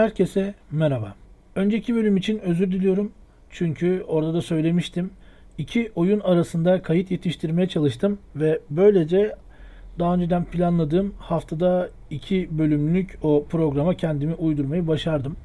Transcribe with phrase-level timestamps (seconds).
[0.00, 1.14] Herkese merhaba.
[1.54, 3.12] Önceki bölüm için özür diliyorum.
[3.50, 5.10] Çünkü orada da söylemiştim.
[5.58, 9.34] İki oyun arasında kayıt yetiştirmeye çalıştım ve böylece
[9.98, 15.36] daha önceden planladığım haftada iki bölümlük o programa kendimi uydurmayı başardım.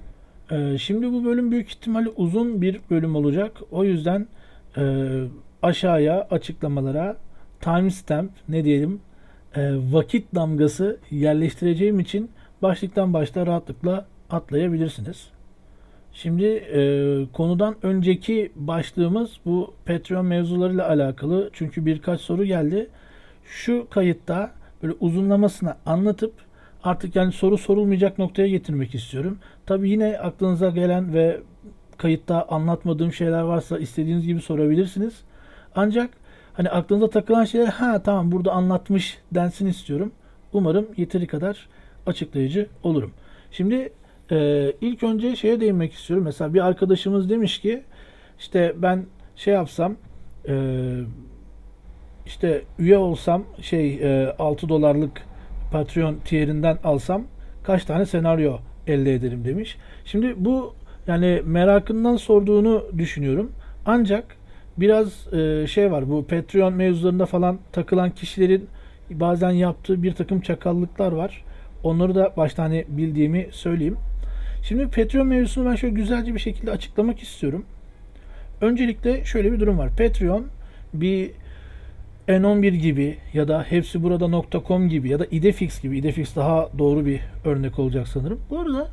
[0.51, 3.51] Ee, şimdi bu bölüm büyük ihtimalle uzun bir bölüm olacak.
[3.71, 4.27] O yüzden
[4.77, 4.83] e,
[5.61, 7.17] aşağıya açıklamalara
[7.61, 8.99] timestamp ne diyelim
[9.55, 12.31] e, vakit damgası yerleştireceğim için
[12.61, 15.27] başlıktan başta rahatlıkla atlayabilirsiniz.
[16.13, 16.79] Şimdi e,
[17.33, 21.49] konudan önceki başlığımız bu Patreon mevzularıyla alakalı.
[21.53, 22.89] Çünkü birkaç soru geldi.
[23.45, 24.51] Şu kayıtta
[24.83, 26.33] böyle uzunlamasına anlatıp
[26.83, 29.39] artık yani soru sorulmayacak noktaya getirmek istiyorum.
[29.65, 31.41] Tabi yine aklınıza gelen ve
[31.97, 35.21] kayıtta anlatmadığım şeyler varsa istediğiniz gibi sorabilirsiniz.
[35.75, 36.09] Ancak
[36.53, 40.11] hani aklınıza takılan şeyler ha tamam burada anlatmış densin istiyorum.
[40.53, 41.67] Umarım yeteri kadar
[42.07, 43.11] açıklayıcı olurum.
[43.51, 43.93] Şimdi
[44.31, 46.25] e, ilk önce şeye değinmek istiyorum.
[46.25, 47.83] Mesela bir arkadaşımız demiş ki
[48.39, 49.95] işte ben şey yapsam
[50.47, 50.53] e,
[52.25, 55.21] işte üye olsam şey e, 6 dolarlık
[55.71, 57.23] Patreon tier'inden alsam
[57.63, 59.77] kaç tane senaryo elde ederim demiş.
[60.05, 60.73] Şimdi bu
[61.07, 63.51] yani merakından sorduğunu düşünüyorum.
[63.85, 64.37] Ancak
[64.77, 68.67] biraz e, şey var bu Patreon mevzularında falan takılan kişilerin
[69.11, 71.43] bazen yaptığı bir takım çakallıklar var.
[71.83, 73.97] Onları da başta hani bildiğimi söyleyeyim.
[74.67, 77.65] Şimdi Patreon mevzusunu ben şöyle güzelce bir şekilde açıklamak istiyorum.
[78.61, 79.89] Öncelikle şöyle bir durum var.
[79.97, 80.47] Patreon
[80.93, 81.31] bir
[82.27, 87.21] N11 gibi ya da hepsi burada.com gibi ya da Idefix gibi Idefix daha doğru bir
[87.45, 88.41] örnek olacak sanırım.
[88.49, 88.87] Bu arada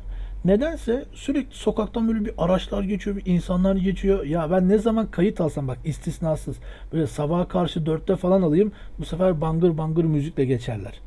[0.45, 4.25] nedense sürekli sokaktan böyle bir araçlar geçiyor, bir insanlar geçiyor.
[4.25, 6.57] Ya ben ne zaman kayıt alsam bak istisnasız
[6.93, 11.01] böyle sabaha karşı dörtte falan alayım bu sefer bangır bangır müzikle geçerler.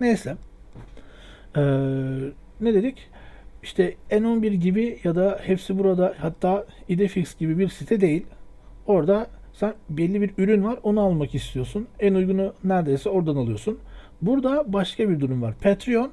[0.00, 0.36] Neyse.
[1.56, 1.60] Ee,
[2.60, 3.09] ne dedik?
[3.62, 8.26] İşte N11 gibi ya da hepsi burada hatta Idefix gibi bir site değil.
[8.86, 11.86] Orada sen belli bir ürün var onu almak istiyorsun.
[12.00, 13.78] En uygunu neredeyse oradan alıyorsun.
[14.22, 15.54] Burada başka bir durum var.
[15.62, 16.10] Patreon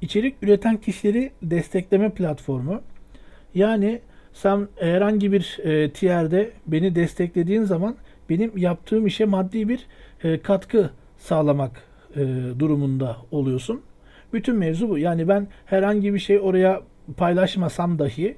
[0.00, 2.80] içerik üreten kişileri destekleme platformu.
[3.54, 4.00] Yani
[4.32, 7.96] sen herhangi bir e, tier'de beni desteklediğin zaman
[8.30, 9.86] benim yaptığım işe maddi bir
[10.24, 11.82] e, katkı sağlamak
[12.16, 12.20] e,
[12.58, 13.82] durumunda oluyorsun.
[14.32, 14.98] Bütün mevzu bu.
[14.98, 16.82] Yani ben herhangi bir şey oraya
[17.16, 18.36] paylaşmasam dahi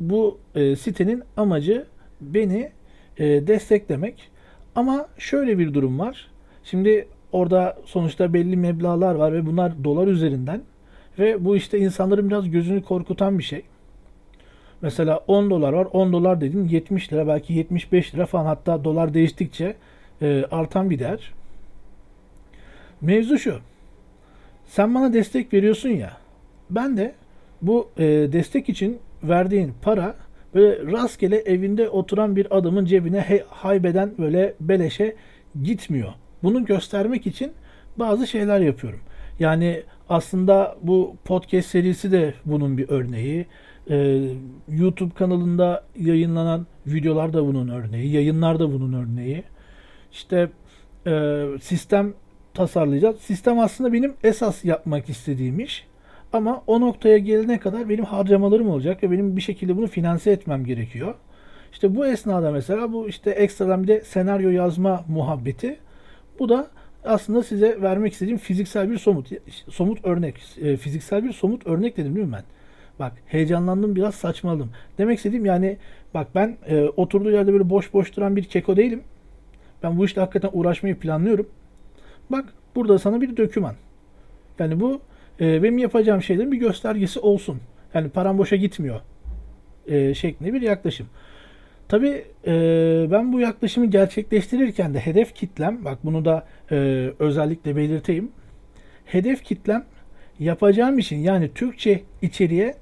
[0.00, 1.86] bu e, sitenin amacı
[2.20, 2.70] beni
[3.18, 4.30] e, desteklemek.
[4.74, 6.30] Ama şöyle bir durum var.
[6.64, 10.60] Şimdi orada sonuçta belli meblalar var ve bunlar dolar üzerinden
[11.18, 13.62] ve bu işte insanların biraz gözünü korkutan bir şey.
[14.82, 15.86] Mesela 10 dolar var.
[15.92, 19.76] 10 dolar dedin 70 lira belki 75 lira falan hatta dolar değiştikçe
[20.22, 21.32] e, artan bir değer.
[23.00, 23.58] Mevzu şu.
[24.66, 26.16] Sen bana destek veriyorsun ya.
[26.70, 27.14] Ben de
[27.66, 30.14] bu e, destek için verdiğin para
[30.54, 35.16] böyle rastgele evinde oturan bir adamın cebine he, haybeden böyle beleşe
[35.62, 36.12] gitmiyor.
[36.42, 37.52] Bunu göstermek için
[37.96, 39.00] bazı şeyler yapıyorum.
[39.38, 43.46] Yani aslında bu podcast serisi de bunun bir örneği.
[43.90, 44.20] Ee,
[44.68, 48.12] YouTube kanalında yayınlanan videolar da bunun örneği.
[48.12, 49.42] Yayınlar da bunun örneği.
[50.12, 50.50] İşte
[51.06, 52.14] e, sistem
[52.54, 53.20] tasarlayacağız.
[53.20, 55.86] Sistem aslında benim esas yapmak istediğim iş.
[56.34, 60.64] Ama o noktaya gelene kadar benim harcamalarım olacak ve benim bir şekilde bunu finanse etmem
[60.64, 61.14] gerekiyor.
[61.72, 65.76] İşte bu esnada mesela bu işte ekstradan bir de senaryo yazma muhabbeti.
[66.38, 66.70] Bu da
[67.04, 69.28] aslında size vermek istediğim fiziksel bir somut
[69.68, 70.34] somut örnek.
[70.60, 72.44] E, fiziksel bir somut örnek dedim değil mi ben?
[72.98, 74.70] Bak heyecanlandım biraz saçmaladım.
[74.98, 75.76] Demek istediğim yani
[76.14, 79.02] bak ben e, oturduğu yerde böyle boş boş duran bir keko değilim.
[79.82, 81.48] Ben bu işte hakikaten uğraşmayı planlıyorum.
[82.30, 82.44] Bak
[82.74, 83.74] burada sana bir döküman.
[84.58, 85.00] Yani bu
[85.40, 87.60] e, benim yapacağım şeylerin bir göstergesi olsun.
[87.94, 89.00] Yani param boşa gitmiyor
[89.86, 91.06] e, şeklinde bir yaklaşım.
[91.88, 92.52] Tabi e,
[93.10, 96.76] ben bu yaklaşımı gerçekleştirirken de hedef kitlem, bak bunu da e,
[97.18, 98.32] özellikle belirteyim.
[99.04, 99.84] Hedef kitlem
[100.38, 102.74] yapacağım için yani Türkçe içeriğe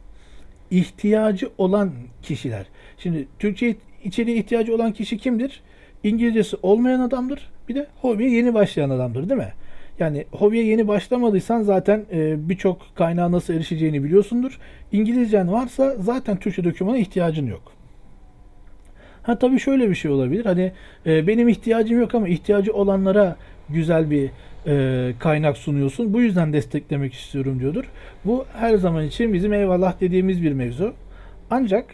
[0.70, 1.92] ihtiyacı olan
[2.22, 2.66] kişiler.
[2.98, 5.62] Şimdi Türkçe içeriğe ihtiyacı olan kişi kimdir?
[6.04, 7.50] İngilizcesi olmayan adamdır.
[7.68, 9.52] Bir de hobiye yeni başlayan adamdır değil mi?
[9.98, 14.58] Yani hobiye yeni başlamadıysan zaten e, birçok kaynağa nasıl erişeceğini biliyorsundur.
[14.92, 17.72] İngilizcen varsa zaten Türkçe dokümana ihtiyacın yok.
[19.22, 20.44] Ha tabii şöyle bir şey olabilir.
[20.44, 20.72] Hani
[21.06, 23.36] e, benim ihtiyacım yok ama ihtiyacı olanlara
[23.68, 24.30] güzel bir
[24.66, 26.14] e, kaynak sunuyorsun.
[26.14, 27.84] Bu yüzden desteklemek istiyorum diyordur.
[28.24, 30.94] Bu her zaman için bizim eyvallah dediğimiz bir mevzu.
[31.50, 31.84] Ancak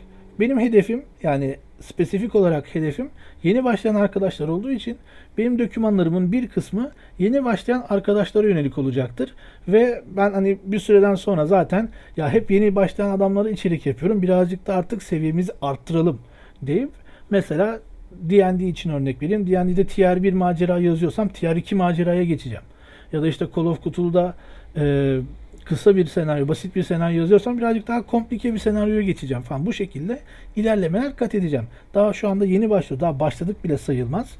[0.40, 3.10] benim hedefim yani spesifik olarak hedefim
[3.42, 4.96] yeni başlayan arkadaşlar olduğu için
[5.38, 9.34] benim dokümanlarımın bir kısmı yeni başlayan arkadaşlara yönelik olacaktır.
[9.68, 14.22] Ve ben hani bir süreden sonra zaten ya hep yeni başlayan adamlara içerik yapıyorum.
[14.22, 16.20] Birazcık da artık seviyemizi arttıralım
[16.62, 16.90] deyip
[17.30, 17.80] mesela
[18.12, 19.46] D&D için örnek vereyim.
[19.46, 22.64] D&D'de tier 1 macera yazıyorsam tier 2 maceraya geçeceğim.
[23.12, 24.34] Ya da işte Call of Cthulhu'da
[24.76, 25.18] e,
[25.68, 29.66] kısa bir senaryo, basit bir senaryo yazıyorsam birazcık daha komplike bir senaryoya geçeceğim falan.
[29.66, 30.20] Bu şekilde
[30.56, 31.66] ilerlemeler kat edeceğim.
[31.94, 33.00] Daha şu anda yeni başlıyor.
[33.00, 34.36] Daha başladık bile sayılmaz.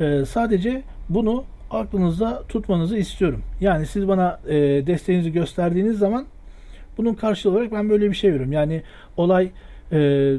[0.00, 3.42] Ee, sadece bunu aklınızda tutmanızı istiyorum.
[3.60, 6.26] Yani siz bana e, desteğinizi gösterdiğiniz zaman
[6.98, 8.52] bunun karşılığı olarak ben böyle bir şey veriyorum.
[8.52, 8.82] Yani
[9.16, 9.50] olay
[9.92, 10.32] e,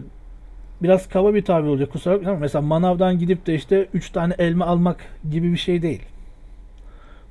[0.84, 4.36] biraz kaba bir tabir olacak kusura bakmayın ama mesela manavdan gidip de işte 3 tane
[4.40, 4.98] elma almak
[5.32, 6.02] gibi bir şey değil.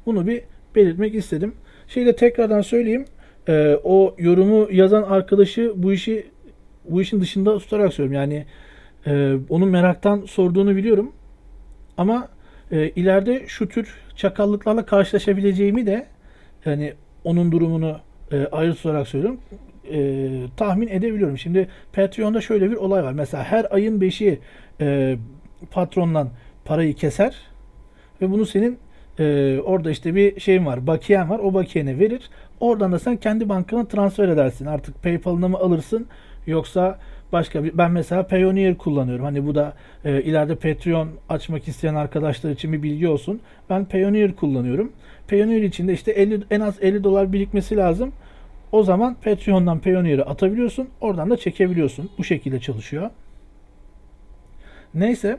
[0.07, 0.43] Bunu bir
[0.75, 1.55] belirtmek istedim.
[1.91, 3.05] Şeyi de tekrardan söyleyeyim.
[3.49, 6.27] E, o yorumu yazan arkadaşı bu işi
[6.85, 8.31] bu işin dışında tutarak söylüyorum.
[8.31, 8.47] Yani
[9.07, 11.13] e, onun meraktan sorduğunu biliyorum.
[11.97, 12.29] Ama
[12.73, 16.07] e, ileride şu tür çakallıklarla karşılaşabileceğimi de
[16.65, 16.95] yani
[17.25, 17.97] onun durumunu
[18.33, 19.41] e, ayrı tutarak söylüyorum.
[19.91, 21.39] E, tahmin edebiliyorum.
[21.39, 23.13] Şimdi Patreon'da şöyle bir olay var.
[23.13, 24.39] Mesela her ayın 5'i
[24.81, 25.17] e,
[25.71, 26.31] patrondan
[26.65, 27.37] parayı keser
[28.23, 28.79] ve bunu senin
[29.21, 31.39] e, orada işte bir şeyin var, bakiyen var.
[31.39, 32.31] O bakiyene verir.
[32.61, 34.67] Oradan da sen kendi bankana transfer edersin.
[34.67, 36.07] Artık PayPal'ını mı alırsın
[36.47, 36.99] yoksa
[37.33, 39.25] başka bir ben mesela Payoneer kullanıyorum.
[39.25, 39.75] Hani bu da
[40.05, 43.41] e, ileride Patreon açmak isteyen arkadaşlar için bir bilgi olsun.
[43.71, 44.93] Ben Payoneer kullanıyorum.
[45.29, 48.13] Payoneer için de işte 50 en az 50 dolar birikmesi lazım.
[48.73, 50.89] O zaman Patreon'dan Payoneer'ı atabiliyorsun.
[51.01, 52.11] Oradan da çekebiliyorsun.
[52.19, 53.11] Bu şekilde çalışıyor.
[54.95, 55.39] Neyse.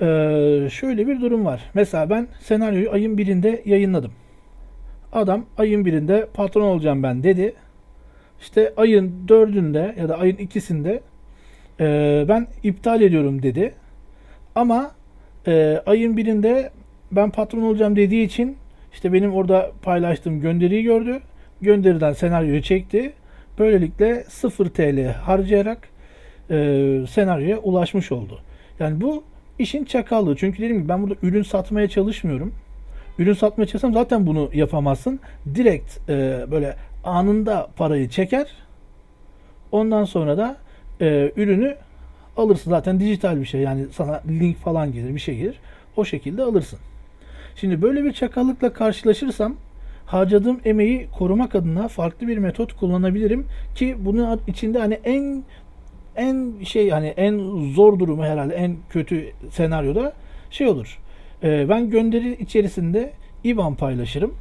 [0.00, 1.70] Ee, şöyle bir durum var.
[1.74, 4.12] Mesela ben senaryoyu ayın birinde yayınladım.
[5.12, 7.54] Adam ayın birinde patron olacağım ben dedi.
[8.40, 11.00] İşte ayın dördünde ya da ayın ikisinde
[11.80, 13.74] e, ben iptal ediyorum dedi.
[14.54, 14.90] Ama
[15.46, 16.70] e, ayın birinde
[17.12, 18.56] ben patron olacağım dediği için
[18.92, 21.20] işte benim orada paylaştığım gönderiyi gördü.
[21.60, 23.12] Gönderiden senaryoyu çekti.
[23.58, 25.88] Böylelikle 0 TL harcayarak
[26.50, 26.56] e,
[27.10, 28.40] senaryoya ulaşmış oldu.
[28.80, 29.24] Yani bu
[29.58, 30.36] işin çakallığı.
[30.36, 32.54] Çünkü dedim ki ben burada ürün satmaya çalışmıyorum.
[33.18, 35.20] Ürün satmaya çalışsam zaten bunu yapamazsın.
[35.54, 38.46] Direkt e, böyle anında parayı çeker.
[39.72, 40.56] Ondan sonra da
[41.00, 41.76] e, ürünü
[42.36, 42.70] alırsın.
[42.70, 43.60] Zaten dijital bir şey.
[43.60, 45.60] Yani sana link falan gelir, bir şey gelir.
[45.96, 46.78] O şekilde alırsın.
[47.56, 49.56] Şimdi böyle bir çakallıkla karşılaşırsam
[50.06, 55.44] harcadığım emeği korumak adına farklı bir metot kullanabilirim ki bunun içinde hani en
[56.18, 57.38] en şey hani en
[57.74, 60.12] zor durumu herhalde en kötü senaryoda
[60.50, 60.98] şey olur.
[61.42, 63.12] E, ben gönderi içerisinde
[63.44, 64.34] IBAN paylaşırım.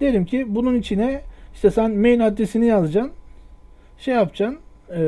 [0.00, 1.20] Derim ki bunun içine
[1.54, 3.12] işte sen mail adresini yazacaksın.
[3.98, 4.58] Şey yapacaksın.
[4.96, 5.00] E,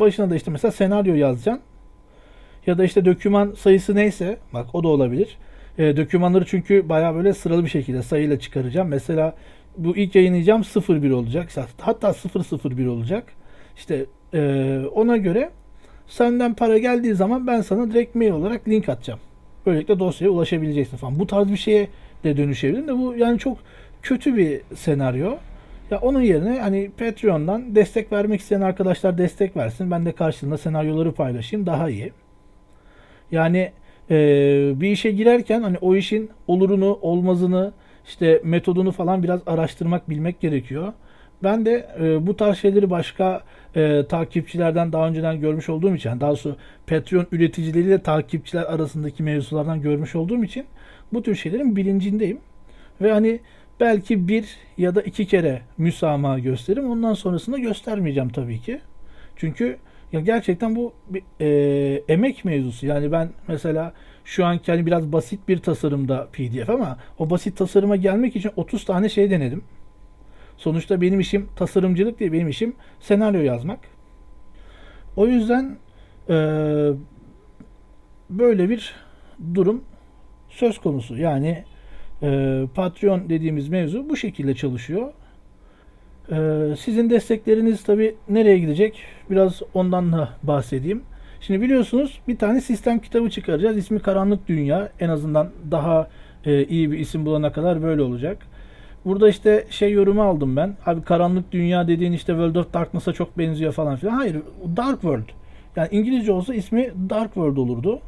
[0.00, 1.62] başına da işte mesela senaryo yazacaksın.
[2.66, 5.38] Ya da işte doküman sayısı neyse bak o da olabilir.
[5.78, 8.88] E, dokümanları çünkü baya böyle sıralı bir şekilde sayıyla çıkaracağım.
[8.88, 9.34] Mesela
[9.76, 11.50] bu ilk yayınlayacağım 01 olacak.
[11.80, 13.32] Hatta 001 olacak.
[13.76, 15.50] İşte e, ona göre
[16.06, 19.20] senden para geldiği zaman ben sana direkt mail olarak link atacağım.
[19.66, 21.18] Böylelikle dosyaya ulaşabileceksin falan.
[21.18, 21.88] Bu tarz bir şeye
[22.24, 23.58] de dönüşebilir de bu yani çok
[24.02, 25.34] kötü bir senaryo.
[25.90, 29.90] Ya onun yerine hani Patreon'dan destek vermek isteyen arkadaşlar destek versin.
[29.90, 32.12] Ben de karşılığında senaryoları paylaşayım daha iyi.
[33.30, 33.72] Yani
[34.10, 34.16] e,
[34.80, 37.72] bir işe girerken hani o işin olurunu, olmazını,
[38.06, 40.92] işte metodunu falan biraz araştırmak, bilmek gerekiyor.
[41.42, 43.42] Ben de e, bu tarz şeyleri başka
[43.76, 46.56] e, takipçilerden daha önceden görmüş olduğum için, daha doğrusu
[46.86, 50.66] Patreon üreticileriyle takipçiler arasındaki mevzulardan görmüş olduğum için
[51.12, 52.38] bu tür şeylerin bilincindeyim.
[53.00, 53.40] Ve hani
[53.80, 56.90] belki bir ya da iki kere müsamaha gösteririm.
[56.90, 58.80] Ondan sonrasında göstermeyeceğim tabii ki.
[59.36, 59.76] Çünkü
[60.12, 60.92] ya gerçekten bu
[61.40, 61.46] e,
[62.08, 62.86] emek mevzusu.
[62.86, 63.92] Yani ben mesela
[64.24, 68.84] şu anki hani biraz basit bir tasarımda PDF ama o basit tasarıma gelmek için 30
[68.84, 69.62] tane şey denedim.
[70.58, 73.78] Sonuçta benim işim tasarımcılık değil, benim işim senaryo yazmak.
[75.16, 75.78] O yüzden
[76.28, 76.34] e,
[78.30, 78.94] böyle bir
[79.54, 79.84] durum
[80.48, 81.16] söz konusu.
[81.16, 81.64] Yani
[82.22, 85.12] e, Patreon dediğimiz mevzu bu şekilde çalışıyor.
[86.32, 86.36] E,
[86.78, 89.02] sizin destekleriniz tabi nereye gidecek?
[89.30, 91.02] Biraz ondan da bahsedeyim.
[91.40, 93.76] Şimdi biliyorsunuz bir tane sistem kitabı çıkaracağız.
[93.76, 94.88] İsmi Karanlık Dünya.
[95.00, 96.08] En azından daha
[96.44, 98.46] e, iyi bir isim bulana kadar böyle olacak.
[99.04, 100.76] Burada işte şey yorumu aldım ben.
[100.86, 104.12] Abi karanlık dünya dediğin işte World of Darkness'a çok benziyor falan filan.
[104.12, 104.36] Hayır,
[104.76, 105.28] Dark World.
[105.76, 108.00] Yani İngilizce olsa ismi Dark World olurdu.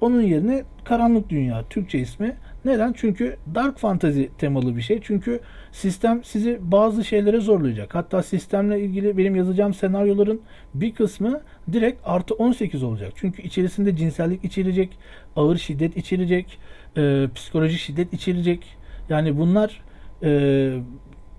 [0.00, 2.36] Onun yerine Karanlık Dünya Türkçe ismi.
[2.64, 2.92] Neden?
[2.96, 5.00] Çünkü dark fantasy temalı bir şey.
[5.02, 5.40] Çünkü
[5.72, 7.94] sistem sizi bazı şeylere zorlayacak.
[7.94, 10.40] Hatta sistemle ilgili benim yazacağım senaryoların
[10.74, 11.40] bir kısmı
[11.72, 13.12] direkt artı 18 olacak.
[13.16, 14.98] Çünkü içerisinde cinsellik içerecek,
[15.36, 16.58] ağır şiddet içerecek,
[16.96, 18.76] e, psikolojik şiddet içerecek.
[19.08, 19.80] Yani bunlar
[20.22, 20.72] e,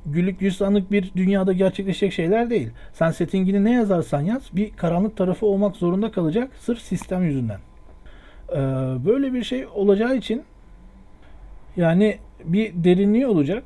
[0.08, 2.70] güllük gülistanlık bir dünyada gerçekleşecek şeyler değil.
[2.94, 7.60] Sen settingini ne yazarsan yaz bir karanlık tarafı olmak zorunda kalacak sırf sistem yüzünden.
[8.52, 8.56] Ee,
[9.06, 10.44] böyle bir şey olacağı için
[11.78, 13.64] yani bir derinliği olacak.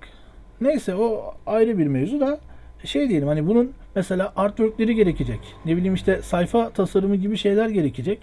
[0.62, 2.39] Neyse o ayrı bir mevzu da
[2.84, 5.39] şey diyelim hani bunun mesela artworkleri gerekecek.
[5.65, 8.20] Ne bileyim işte sayfa tasarımı gibi şeyler gerekecek.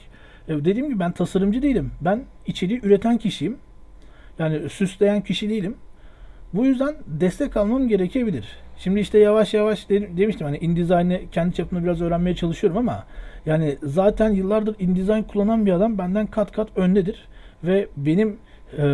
[0.48, 1.90] Ee, dediğim gibi ben tasarımcı değilim.
[2.00, 3.56] Ben içeriği üreten kişiyim.
[4.38, 5.76] Yani süsleyen kişi değilim.
[6.54, 8.48] Bu yüzden destek almam gerekebilir.
[8.78, 13.04] Şimdi işte yavaş yavaş de, demiştim hani InDesign'ı kendi çapımda biraz öğrenmeye çalışıyorum ama
[13.46, 17.28] yani zaten yıllardır InDesign kullanan bir adam benden kat kat öndedir.
[17.64, 18.36] Ve benim
[18.78, 18.84] e,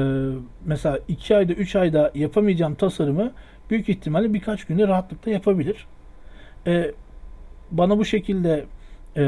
[0.65, 3.33] mesela 2 ayda 3 ayda yapamayacağım tasarımı
[3.71, 5.87] büyük ihtimalle birkaç günde rahatlıkla yapabilir.
[6.67, 6.91] E,
[7.71, 8.65] bana bu şekilde
[9.17, 9.25] e,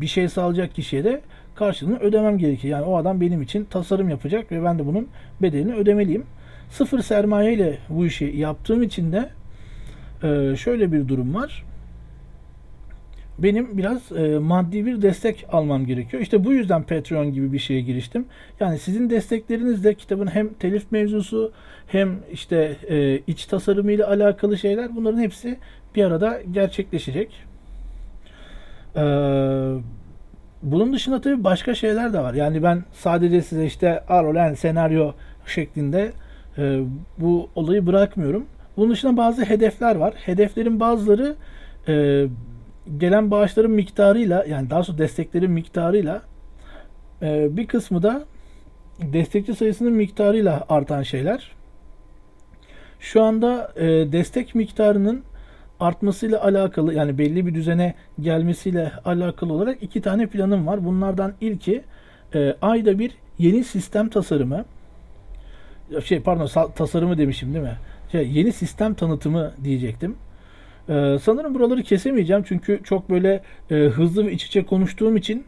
[0.00, 1.20] bir şey sağlayacak kişiye de
[1.54, 2.68] karşılığını ödemem gerekir.
[2.68, 5.08] Yani o adam benim için tasarım yapacak ve ben de bunun
[5.42, 6.26] bedelini ödemeliyim.
[6.70, 9.30] Sıfır sermaye ile bu işi yaptığım için de
[10.22, 11.64] e, şöyle bir durum var.
[13.38, 16.22] Benim biraz e, maddi bir destek almam gerekiyor.
[16.22, 18.24] İşte bu yüzden Patreon gibi bir şeye giriştim.
[18.60, 21.52] Yani sizin desteklerinizle kitabın hem telif mevzusu
[21.86, 25.58] hem işte e, iç tasarımı ile alakalı şeyler bunların hepsi
[25.94, 27.30] bir arada gerçekleşecek.
[28.96, 29.02] Eee
[30.62, 32.34] bunun dışında tabii başka şeyler de var.
[32.34, 35.12] Yani ben sadece size işte Arolen senaryo
[35.46, 36.12] şeklinde
[36.60, 36.80] e,
[37.18, 38.46] bu olayı bırakmıyorum.
[38.76, 40.14] Bunun dışında bazı hedefler var.
[40.16, 41.36] Hedeflerin bazıları
[41.88, 42.26] e,
[42.98, 46.22] gelen bağışların miktarıyla yani daha sonra desteklerin miktarıyla
[47.22, 48.24] e, bir kısmı da
[49.02, 51.50] destekçi sayısının miktarıyla artan şeyler.
[53.00, 55.22] Şu anda e, destek miktarının
[55.80, 60.84] artmasıyla alakalı yani belli bir düzene gelmesiyle alakalı olarak iki tane planım var.
[60.84, 61.82] Bunlardan ilki
[62.34, 64.64] e, ayda bir yeni sistem tasarımı
[66.04, 67.78] şey pardon tasarımı demişim değil mi?
[68.12, 70.16] Şey, yeni sistem tanıtımı diyecektim.
[70.88, 75.44] Ee, sanırım buraları kesemeyeceğim çünkü çok böyle e, hızlı ve iç içe konuştuğum için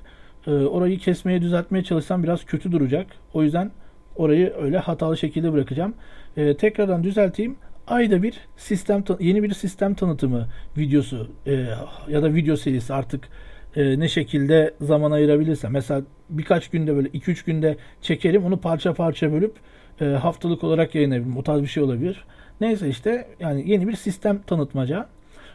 [0.47, 3.07] e, orayı kesmeye düzeltmeye çalışsam biraz kötü duracak.
[3.35, 3.71] O yüzden
[4.17, 5.95] orayı öyle hatalı şekilde bırakacağım.
[6.37, 7.57] E, tekrardan düzelteyim.
[7.87, 11.67] Ayda bir sistem yeni bir sistem tanıtımı videosu e,
[12.09, 13.29] ya da video serisi artık
[13.77, 15.73] e, ne şekilde zaman ayırabilirsem.
[15.73, 19.55] Mesela birkaç günde böyle 2-3 günde çekerim onu parça parça bölüp
[20.01, 21.37] e, haftalık olarak yayınlayabilirim.
[21.37, 22.25] O tarz bir şey olabilir.
[22.61, 25.07] Neyse işte yani yeni bir sistem tanıtmaca.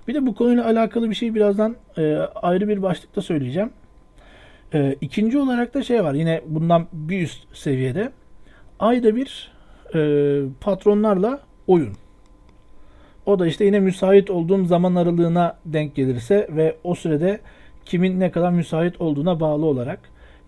[0.07, 3.69] Bir de bu konuyla alakalı bir şey birazdan e, ayrı bir başlıkta söyleyeceğim.
[4.73, 8.11] E, ikinci olarak da şey var yine bundan bir üst seviyede.
[8.79, 9.51] Ayda bir
[9.95, 11.93] e, patronlarla oyun.
[13.25, 17.39] O da işte yine müsait olduğum zaman aralığına denk gelirse ve o sürede
[17.85, 19.99] kimin ne kadar müsait olduğuna bağlı olarak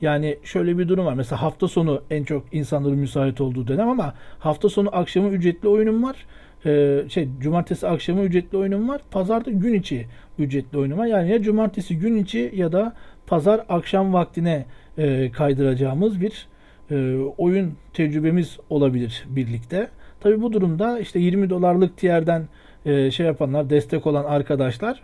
[0.02, 1.14] yani şöyle bir durum var.
[1.14, 6.04] Mesela hafta sonu en çok insanların müsait olduğu dönem ama hafta sonu akşamı ücretli oyunum
[6.04, 6.26] var.
[6.66, 9.02] Ee, şey cumartesi akşamı ücretli oyunum var.
[9.12, 10.06] Pazarda gün içi
[10.40, 11.06] ücretli oyunum var.
[11.06, 12.94] Yani ya cumartesi gün içi ya da
[13.28, 14.66] pazar akşam vaktine
[14.98, 16.48] e, kaydıracağımız bir
[16.92, 19.88] e, oyun tecrübemiz olabilir birlikte.
[20.20, 22.48] Tabi bu durumda işte 20 dolarlık tierden
[22.86, 25.04] e, şey yapanlar, destek olan arkadaşlar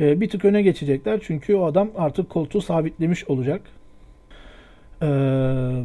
[0.00, 1.20] e, bir tık öne geçecekler.
[1.22, 3.62] Çünkü o adam artık koltuğu sabitlemiş olacak.
[5.02, 5.84] Ee,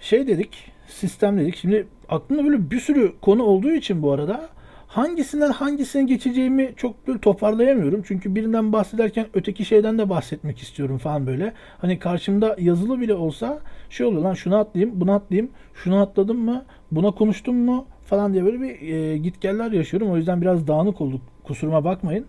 [0.00, 1.56] şey dedik, sistem dedik.
[1.56, 4.48] Şimdi aklımda böyle bir sürü konu olduğu için bu arada
[4.86, 8.02] hangisinden hangisine geçeceğimi çok böyle toparlayamıyorum.
[8.06, 11.52] Çünkü birinden bahsederken öteki şeyden de bahsetmek istiyorum falan böyle.
[11.78, 13.60] Hani karşımda yazılı bile olsa
[13.90, 18.44] şey oluyor lan şunu atlayayım, bunu atlayayım, şunu atladım mı, buna konuştum mu falan diye
[18.44, 20.10] böyle bir e, gitgeller yaşıyorum.
[20.10, 21.20] O yüzden biraz dağınık olduk.
[21.44, 22.26] Kusuruma bakmayın.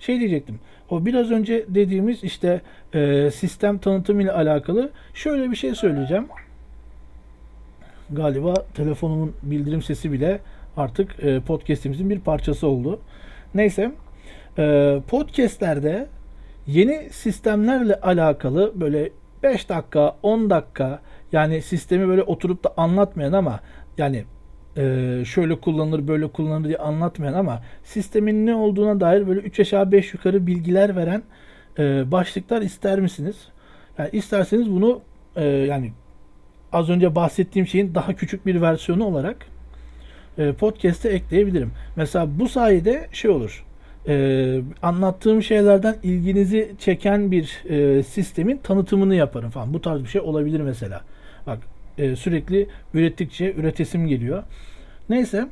[0.00, 0.58] Şey diyecektim.
[0.90, 2.60] O biraz önce dediğimiz işte
[2.94, 6.26] e, sistem tanıtımı ile alakalı şöyle bir şey söyleyeceğim.
[8.10, 10.40] Galiba telefonumun bildirim sesi bile
[10.76, 13.00] artık e, podcast'imizin bir parçası oldu.
[13.54, 13.92] Neyse
[14.58, 16.06] e, podcast'lerde
[16.66, 19.10] yeni sistemlerle alakalı böyle
[19.42, 21.00] 5 dakika 10 dakika
[21.32, 23.60] yani sistemi böyle oturup da anlatmayan ama
[23.98, 24.24] yani
[24.76, 29.92] e, şöyle kullanılır böyle kullanılır diye anlatmayan ama sistemin ne olduğuna dair böyle 3 aşağı
[29.92, 31.22] 5 yukarı bilgiler veren
[31.78, 33.36] e, başlıklar ister misiniz?
[33.98, 35.00] Yani isterseniz bunu
[35.36, 35.92] e, yani
[36.72, 39.46] az önce bahsettiğim şeyin daha küçük bir versiyonu olarak
[40.38, 41.72] e, podcast'e ekleyebilirim.
[41.96, 43.64] Mesela bu sayede şey olur.
[44.08, 49.74] E, anlattığım şeylerden ilginizi çeken bir e, sistemin tanıtımını yaparım falan.
[49.74, 51.00] Bu tarz bir şey olabilir mesela.
[51.46, 51.58] Bak
[52.00, 54.42] e, sürekli ürettikçe üretesim geliyor.
[55.08, 55.46] Neyse.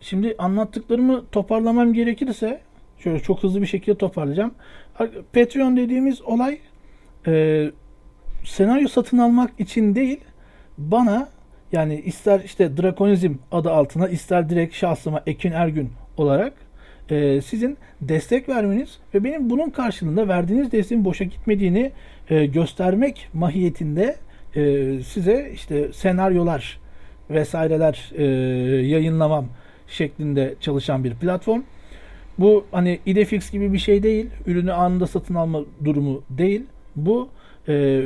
[0.00, 2.60] Şimdi anlattıklarımı toparlamam gerekirse
[2.98, 4.54] şöyle çok hızlı bir şekilde toparlayacağım.
[5.32, 6.58] Patreon dediğimiz olay
[7.26, 7.64] e,
[8.44, 10.20] senaryo satın almak için değil
[10.78, 11.28] bana
[11.72, 16.52] yani ister işte Drakonizm adı altına ister direkt şahsıma Ekin Ergün olarak
[17.10, 21.92] e, sizin destek vermeniz ve benim bunun karşılığında verdiğiniz desteğin boşa gitmediğini
[22.30, 24.16] e, göstermek mahiyetinde
[24.56, 26.80] e, size işte senaryolar
[27.30, 28.24] vesaireler e,
[28.86, 29.48] yayınlamam
[29.88, 31.62] şeklinde çalışan bir platform.
[32.38, 34.30] Bu hani Idefix gibi bir şey değil.
[34.46, 36.62] Ürünü anında satın alma durumu değil.
[36.96, 37.28] Bu
[37.68, 38.02] e,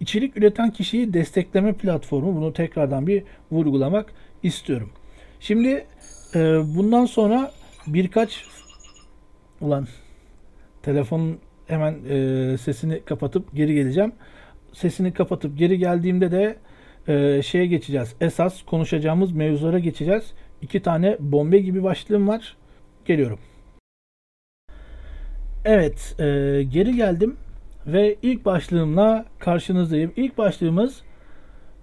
[0.00, 2.36] içerik üreten kişiyi destekleme platformu.
[2.36, 3.22] Bunu tekrardan bir
[3.52, 4.12] vurgulamak
[4.42, 4.90] istiyorum.
[5.40, 5.86] Şimdi
[6.34, 6.38] e,
[6.76, 7.52] bundan sonra
[7.86, 8.44] birkaç
[9.60, 9.86] ulan
[10.82, 14.12] telefonun hemen e, sesini kapatıp geri geleceğim.
[14.74, 16.56] Sesini kapatıp geri geldiğimde de
[17.08, 18.14] e, şeye geçeceğiz.
[18.20, 20.32] Esas konuşacağımız mevzulara geçeceğiz.
[20.62, 22.56] İki tane bombe gibi başlığım var.
[23.04, 23.38] Geliyorum.
[25.64, 26.24] Evet, e,
[26.62, 27.36] geri geldim
[27.86, 30.12] ve ilk başlığımla karşınızdayım.
[30.16, 31.02] İlk başlığımız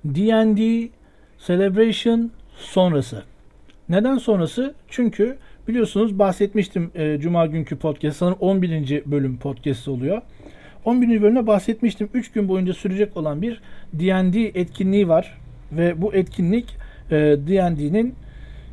[0.06, 0.90] D&D
[1.48, 3.24] Celebration sonrası.
[3.90, 4.76] Neden sonrası?
[4.88, 8.18] Çünkü biliyorsunuz bahsetmiştim e, Cuma günkü podcast.
[8.18, 9.04] Sanırım 11.
[9.06, 10.22] bölüm podcast oluyor.
[10.86, 11.22] 11.
[11.22, 12.10] bölümde bahsetmiştim.
[12.14, 13.62] 3 gün boyunca sürecek olan bir
[13.94, 15.38] D&D etkinliği var.
[15.72, 16.78] Ve bu etkinlik
[17.12, 17.16] e,
[17.48, 18.16] D&D'nin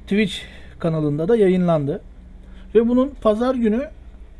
[0.02, 0.34] Twitch
[0.78, 2.00] kanalında da yayınlandı.
[2.74, 3.88] Ve bunun pazar günü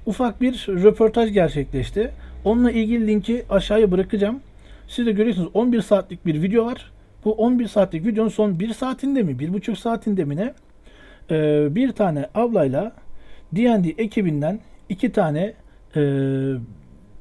[0.07, 2.11] ufak bir röportaj gerçekleşti.
[2.45, 4.41] Onunla ilgili linki aşağıya bırakacağım.
[4.89, 6.93] Siz de görüyorsunuz 11 saatlik bir video var.
[7.25, 10.55] Bu 11 saatlik videonun son 1 saatinde mi, 1,5 saatinde mi ne?
[11.31, 12.93] Ee, bir tane ablayla
[13.53, 15.55] D&D ekibinden iki tane
[15.97, 16.01] e,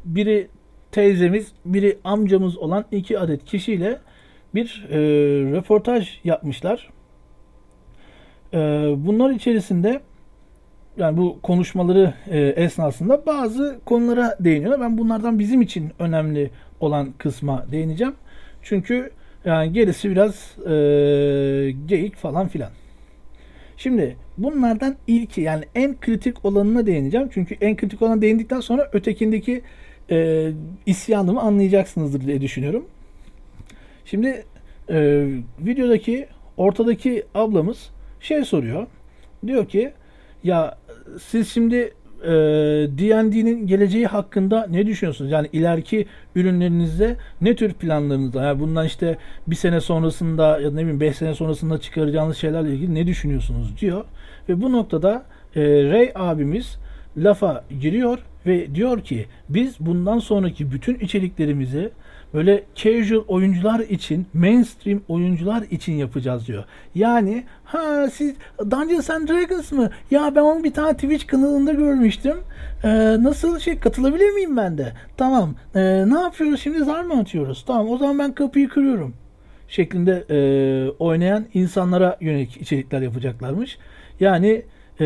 [0.06, 0.48] biri
[0.92, 4.00] teyzemiz, biri amcamız olan iki adet kişiyle
[4.56, 4.98] bir e,
[5.52, 6.90] röportaj yapmışlar.
[8.54, 8.58] E,
[8.98, 10.02] bunlar içerisinde
[10.98, 14.82] yani bu konuşmaları e, esnasında bazı konulara değiniyorlar.
[14.82, 16.50] Ben bunlardan bizim için önemli
[16.80, 18.14] olan kısma değineceğim.
[18.62, 19.12] Çünkü
[19.46, 20.72] yani gerisi biraz e,
[21.86, 22.70] geyik falan filan.
[23.78, 27.30] Şimdi bunlardan ilki yani en kritik olanına değineceğim.
[27.34, 29.62] Çünkü en kritik olana değindikten sonra ötekindeki
[30.12, 30.52] e,
[30.86, 32.86] isyanımı anlayacaksınızdır diye düşünüyorum.
[34.06, 34.46] Şimdi
[34.90, 35.28] e,
[35.60, 37.90] videodaki ortadaki ablamız
[38.20, 38.88] şey soruyor.
[39.48, 39.92] Diyor ki
[40.44, 40.78] ya
[41.22, 41.94] siz şimdi
[42.24, 42.30] e,
[42.98, 45.32] D&D'nin geleceği hakkında ne düşünüyorsunuz?
[45.32, 48.48] Yani ileriki ürünlerinizde ne tür planlarınız var?
[48.48, 49.18] Yani bundan işte
[49.48, 54.06] bir sene sonrasında ya ne bileyim beş sene sonrasında çıkaracağınız şeylerle ilgili ne düşünüyorsunuz diyor.
[54.50, 55.24] Ve bu noktada
[55.56, 56.78] e, Ray abimiz
[57.18, 61.92] lafa giriyor ve diyor ki biz bundan sonraki bütün içeriklerimizi
[62.34, 66.64] böyle casual oyuncular için, mainstream oyuncular için yapacağız diyor.
[66.96, 69.90] Yani ha siz Dungeons and Dragons mı?
[70.12, 72.38] Ya ben onu bir tane Twitch kanalında görmüştüm.
[72.84, 72.90] Ee,
[73.24, 74.94] nasıl şey katılabilir miyim ben de?
[75.18, 75.56] Tamam.
[75.76, 77.64] Ee, ne yapıyoruz şimdi zar mı atıyoruz?
[77.68, 79.14] Tamam o zaman ben kapıyı kırıyorum.
[79.68, 80.38] Şeklinde e,
[80.90, 83.78] oynayan insanlara yönelik içerikler yapacaklarmış.
[84.20, 84.62] Yani
[85.00, 85.06] e,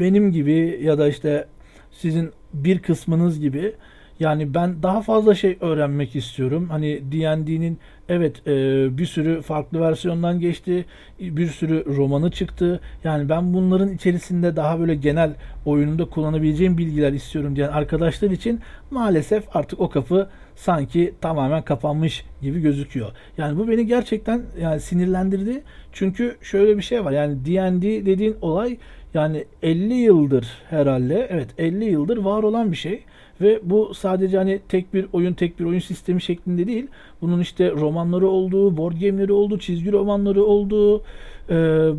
[0.00, 1.46] benim gibi ya da işte
[1.94, 3.74] sizin bir kısmınız gibi
[4.20, 6.68] yani ben daha fazla şey öğrenmek istiyorum.
[6.70, 7.78] Hani D&D'nin
[8.08, 8.52] evet e,
[8.98, 10.84] bir sürü farklı versiyondan geçti.
[11.20, 12.80] Bir sürü romanı çıktı.
[13.04, 19.56] Yani ben bunların içerisinde daha böyle genel oyununda kullanabileceğim bilgiler istiyorum diyen arkadaşlar için maalesef
[19.56, 23.12] artık o kapı sanki tamamen kapanmış gibi gözüküyor.
[23.38, 25.62] Yani bu beni gerçekten yani sinirlendirdi.
[25.92, 27.12] Çünkü şöyle bir şey var.
[27.12, 28.78] Yani D&D dediğin olay
[29.14, 33.02] yani 50 yıldır herhalde evet 50 yıldır var olan bir şey.
[33.40, 36.86] Ve bu sadece hani tek bir oyun, tek bir oyun sistemi şeklinde değil.
[37.22, 41.02] Bunun işte romanları olduğu, board game'leri olduğu, çizgi romanları olduğu,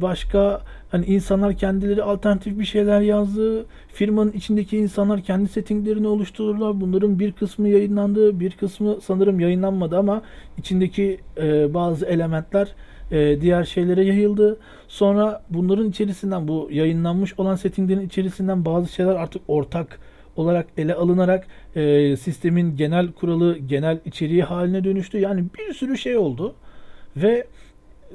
[0.01, 3.65] başka hani insanlar kendileri alternatif bir şeyler yazdı.
[3.87, 6.81] Firmanın içindeki insanlar kendi settinglerini oluştururlar.
[6.81, 10.21] Bunların bir kısmı yayınlandı, bir kısmı sanırım yayınlanmadı ama
[10.57, 11.19] içindeki
[11.73, 12.75] bazı elementler
[13.11, 14.59] e, diğer şeylere yayıldı.
[14.87, 19.99] Sonra bunların içerisinden bu yayınlanmış olan settinglerin içerisinden bazı şeyler artık ortak
[20.35, 25.19] olarak ele alınarak e, sistemin genel kuralı, genel içeriği haline dönüştü.
[25.19, 26.55] Yani bir sürü şey oldu.
[27.17, 27.47] Ve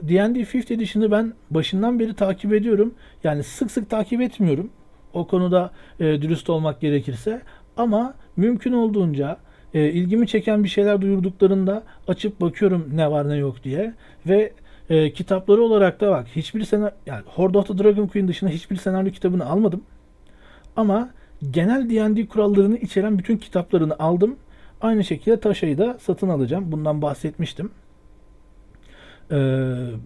[0.03, 2.95] D&D 5th Edition'ı ben başından beri takip ediyorum.
[3.25, 4.71] Yani sık sık takip etmiyorum.
[5.13, 7.43] O konuda e, dürüst olmak gerekirse.
[7.77, 9.39] Ama mümkün olduğunca
[9.75, 13.95] e, ilgimi çeken bir şeyler duyurduklarında açıp bakıyorum ne var ne yok diye.
[14.27, 14.53] Ve
[14.91, 18.77] e, kitapları olarak da bak hiçbir sene yani Horde of the Dragon Queen dışında hiçbir
[18.77, 19.83] senaryo kitabını almadım.
[20.77, 21.11] Ama
[21.51, 24.37] genel D&D kurallarını içeren bütün kitaplarını aldım.
[24.81, 26.73] Aynı şekilde Taşa'yı da satın alacağım.
[26.73, 27.71] Bundan bahsetmiştim.
[29.31, 29.37] Ee,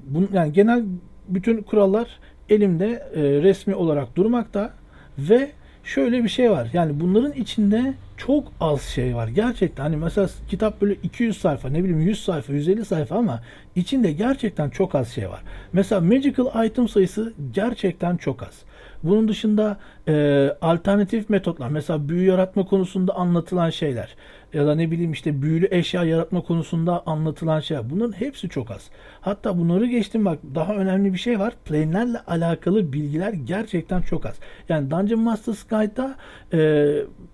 [0.07, 0.85] bunun, yani genel
[1.29, 2.19] bütün kurallar
[2.49, 4.73] elimde e, resmi olarak durmakta
[5.19, 5.51] ve
[5.85, 6.71] şöyle bir şey var.
[6.73, 9.29] Yani bunların içinde çok az şey var.
[9.29, 13.43] Gerçekten hani mesela kitap böyle 200 sayfa ne bileyim 100 sayfa 150 sayfa ama
[13.75, 15.43] içinde gerçekten çok az şey var.
[15.73, 18.63] Mesela magical item sayısı gerçekten çok az.
[19.03, 19.77] Bunun dışında
[20.09, 24.17] e, alternatif metotlar mesela büyü yaratma konusunda anlatılan şeyler
[24.55, 28.91] ya da ne bileyim işte büyülü eşya yaratma konusunda anlatılan şeyler bunların hepsi çok az.
[29.21, 31.55] Hatta bunları geçtim bak daha önemli bir şey var.
[31.65, 34.35] Plane'lerle alakalı bilgiler gerçekten çok az.
[34.69, 36.15] Yani Dungeon Master's Guide'da
[36.53, 36.59] e,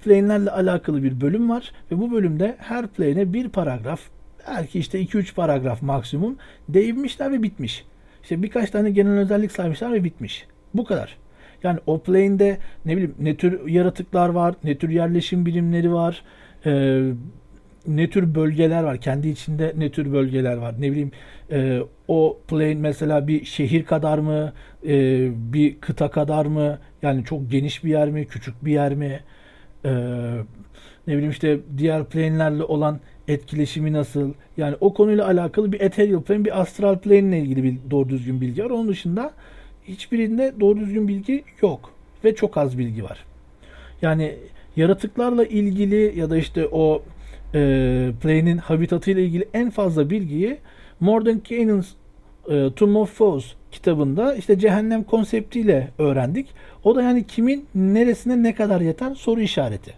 [0.04, 4.00] plane'lerle alakalı bir bölüm var ve bu bölümde her plane'e bir paragraf
[4.48, 6.36] belki işte 2-3 paragraf maksimum
[6.68, 7.84] değinmişler ve bitmiş.
[8.22, 10.46] İşte birkaç tane genel özellik saymışlar ve bitmiş.
[10.74, 11.16] Bu kadar.
[11.62, 16.22] Yani o plane'de ne bileyim ne tür yaratıklar var, ne tür yerleşim birimleri var,
[16.66, 17.02] e,
[17.86, 21.10] ne tür bölgeler var, kendi içinde ne tür bölgeler var, ne bileyim
[21.52, 24.52] e, o plane mesela bir şehir kadar mı,
[24.86, 29.20] e, bir kıta kadar mı, yani çok geniş bir yer mi, küçük bir yer mi,
[29.84, 29.90] e,
[31.06, 36.44] ne bileyim işte diğer plane'lerle olan etkileşimi nasıl, yani o konuyla alakalı bir ethereal plane,
[36.44, 38.70] bir astral plane ile ilgili bir doğru düzgün bilgi var.
[38.70, 39.32] Onun dışında
[39.84, 41.92] hiçbirinde doğru düzgün bilgi yok
[42.24, 43.24] ve çok az bilgi var.
[44.02, 44.34] Yani
[44.76, 47.02] yaratıklarla ilgili ya da işte o
[47.54, 47.58] e,
[48.22, 50.58] plane'in habitatı ile ilgili en fazla bilgiyi
[51.00, 51.88] Modern Canaan's
[52.48, 56.48] e, Tomb of Foes kitabında işte cehennem konseptiyle öğrendik.
[56.84, 59.94] O da yani kimin neresine ne kadar yeter soru işareti.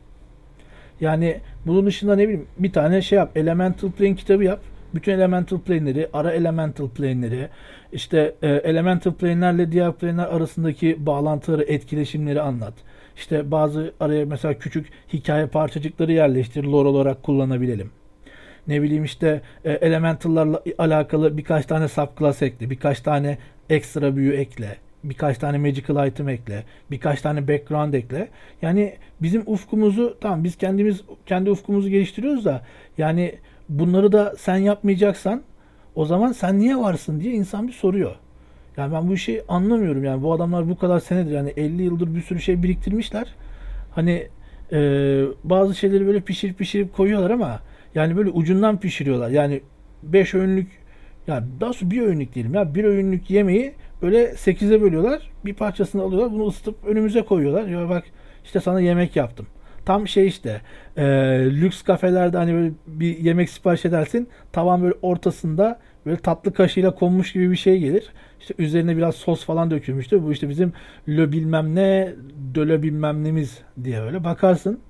[1.01, 3.37] Yani bunun dışında ne bileyim bir tane şey yap.
[3.37, 4.61] Elemental Plane kitabı yap.
[4.95, 7.49] Bütün elemental plane'leri, ara elemental plane'leri,
[7.93, 12.75] işte e, elemental plane'lerle diğer plane'ler arasındaki bağlantıları, etkileşimleri anlat.
[13.17, 17.91] İşte bazı araya mesela küçük hikaye parçacıkları yerleştir, lore olarak kullanabilelim.
[18.67, 23.39] Ne bileyim işte e, elemental'larla alakalı birkaç tane subclass ekle, birkaç tane
[23.71, 28.29] ekstra büyü ekle, birkaç tane magical item ekle, birkaç tane background ekle.
[28.63, 32.63] Yani bizim ufkumuzu tamam biz kendimiz kendi ufkumuzu geliştiriyoruz da
[32.99, 33.35] yani
[33.69, 35.43] bunları da sen yapmayacaksan
[35.95, 38.17] o zaman sen niye varsın diye insan bir soruyor.
[38.77, 42.23] Yani ben bu işi anlamıyorum yani bu adamlar bu kadar senedir yani 50 yıldır bir
[42.23, 43.35] sürü şey biriktirmişler.
[43.91, 44.29] Hani
[44.73, 44.79] e,
[45.45, 47.61] bazı şeyleri böyle pişirip pişirip koyuyorlar ama
[47.95, 49.31] yani böyle ucundan pişiriyorlar.
[49.31, 49.61] Yani
[50.03, 50.69] 5 öğünlük
[51.27, 55.31] yani daha doğrusu bir öğünlük diyelim ya bir öğünlük yemeği böyle 8'e bölüyorlar.
[55.45, 57.67] Bir parçasını alıyorlar bunu ısıtıp önümüze koyuyorlar.
[57.67, 58.05] Ya bak
[58.45, 59.47] işte sana yemek yaptım.
[59.85, 60.61] Tam şey işte
[60.97, 61.05] e,
[61.51, 64.29] lüks kafelerde hani böyle bir yemek sipariş edersin.
[64.53, 68.13] Tavan böyle ortasında böyle tatlı kaşığıyla konmuş gibi bir şey gelir.
[68.43, 70.23] İşte üzerine biraz sos falan dökülmüştür.
[70.23, 70.73] Bu işte bizim
[71.09, 72.15] lö bilmem ne,
[72.55, 74.81] dölö bilmem nemiz diye böyle bakarsın.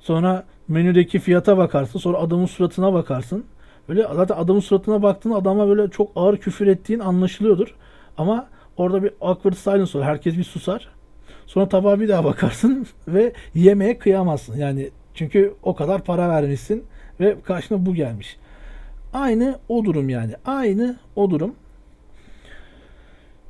[0.00, 1.98] Sonra menüdeki fiyata bakarsın.
[1.98, 3.44] Sonra adamın suratına bakarsın.
[3.88, 7.74] Böyle zaten adamın suratına baktığın adama böyle çok ağır küfür ettiğin anlaşılıyordur.
[8.18, 10.06] Ama orada bir awkward silence olur.
[10.06, 10.88] Herkes bir susar.
[11.46, 14.56] Sonra tabağa bir daha bakarsın ve yemeye kıyamazsın.
[14.56, 16.84] Yani çünkü o kadar para vermişsin
[17.20, 18.36] ve karşına bu gelmiş.
[19.12, 20.32] Aynı o durum yani.
[20.44, 21.54] Aynı o durum.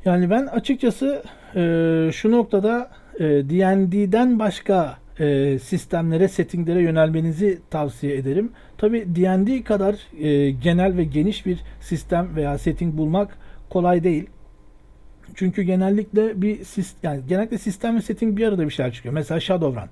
[0.05, 1.23] Yani ben açıkçası
[1.57, 8.53] e, şu noktada e, D&D'den başka e, sistemlere, settinglere yönelmenizi tavsiye ederim.
[8.79, 13.39] Tabi D&D kadar e, genel ve geniş bir sistem veya setting bulmak
[13.71, 14.27] kolay değil.
[15.35, 16.59] Çünkü genellikle bir
[17.03, 19.15] yani genellikle sistem ve setting bir arada bir şeyler çıkıyor.
[19.15, 19.89] Mesela Shadowrun.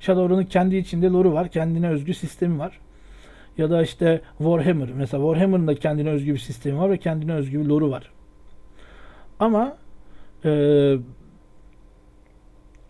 [0.00, 2.80] Shadowrun'un kendi içinde lore'u var, kendine özgü sistemi var.
[3.58, 4.88] Ya da işte Warhammer.
[4.96, 8.13] Mesela Warhammer'ın da kendine özgü bir sistemi var ve kendine özgü bir lore'u var.
[9.40, 9.76] Ama
[10.44, 10.50] e,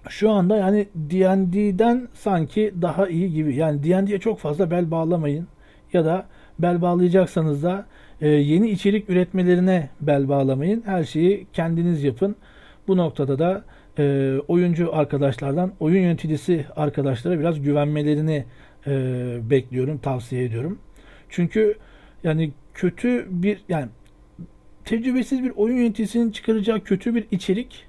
[0.08, 3.56] şu anda yani D&D'den sanki daha iyi gibi.
[3.56, 5.46] Yani D&D'ye çok fazla bel bağlamayın.
[5.92, 6.26] Ya da
[6.58, 7.86] bel bağlayacaksanız da
[8.20, 10.82] e, yeni içerik üretmelerine bel bağlamayın.
[10.86, 12.36] Her şeyi kendiniz yapın.
[12.88, 13.64] Bu noktada da
[13.98, 18.44] e, oyuncu arkadaşlardan oyun yöneticisi arkadaşlara biraz güvenmelerini
[18.86, 18.90] e,
[19.50, 20.78] bekliyorum, tavsiye ediyorum.
[21.28, 21.74] Çünkü
[22.24, 23.88] yani kötü bir yani
[24.84, 27.86] tecrübesiz bir oyun yöneticisinin çıkaracağı kötü bir içerik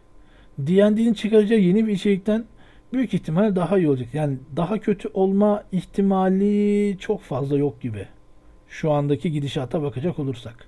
[0.58, 2.46] D&D'nin çıkaracağı yeni bir içerikten
[2.94, 4.08] büyük ihtimal daha iyi olacak.
[4.14, 8.06] Yani daha kötü olma ihtimali çok fazla yok gibi.
[8.70, 10.68] Şu andaki gidişata bakacak olursak.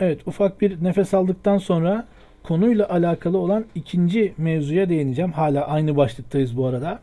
[0.00, 2.06] Evet ufak bir nefes aldıktan sonra
[2.42, 5.32] konuyla alakalı olan ikinci mevzuya değineceğim.
[5.32, 7.00] Hala aynı başlıktayız bu arada.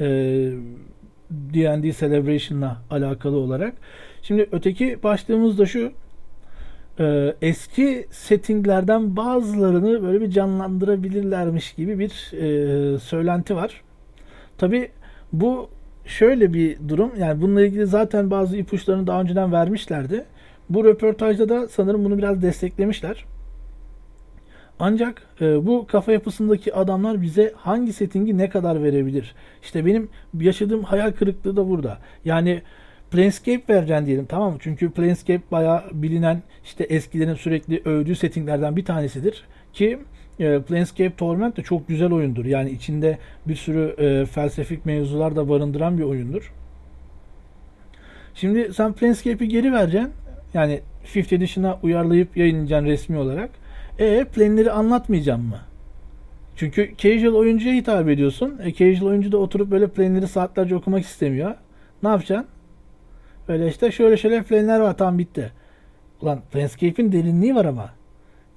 [0.00, 0.50] Ee,
[1.92, 3.74] Celebration'la alakalı olarak.
[4.22, 5.92] Şimdi öteki başlığımız da şu
[7.00, 13.82] e, eski settinglerden bazılarını böyle bir canlandırabilirlermiş gibi bir e, söylenti var.
[14.58, 14.90] Tabi
[15.32, 15.68] bu
[16.04, 20.24] şöyle bir durum yani bununla ilgili zaten bazı ipuçlarını daha önceden vermişlerdi.
[20.70, 23.24] Bu röportajda da sanırım bunu biraz desteklemişler.
[24.80, 29.34] Ancak e, bu kafa yapısındaki adamlar bize hangi settingi ne kadar verebilir?
[29.62, 30.08] İşte benim
[30.40, 31.98] yaşadığım hayal kırıklığı da burada.
[32.24, 32.62] Yani
[33.10, 34.58] Planescape vereceksin diyelim tamam mı?
[34.60, 39.44] Çünkü Planescape bayağı bilinen işte eskilerin sürekli övdüğü settinglerden bir tanesidir.
[39.72, 39.98] Ki
[40.40, 42.44] e, Planescape Torment de çok güzel oyundur.
[42.44, 43.18] Yani içinde
[43.48, 46.52] bir sürü e, felsefik mevzular da barındıran bir oyundur.
[48.34, 50.12] Şimdi sen Planescape'i geri vereceksin.
[50.54, 53.50] Yani 5th Edition'a uyarlayıp yayınlayacaksın resmi olarak.
[53.98, 55.58] E planleri anlatmayacağım mı?
[56.56, 58.60] Çünkü casual oyuncuya hitap ediyorsun.
[58.64, 61.54] E, casual oyuncu da oturup böyle planleri saatlerce okumak istemiyor.
[62.02, 62.46] Ne yapacaksın?
[63.48, 65.52] Öyle işte şöyle şöyle planler var tam bitti.
[66.22, 67.90] Ulan Planescape'in derinliği var ama.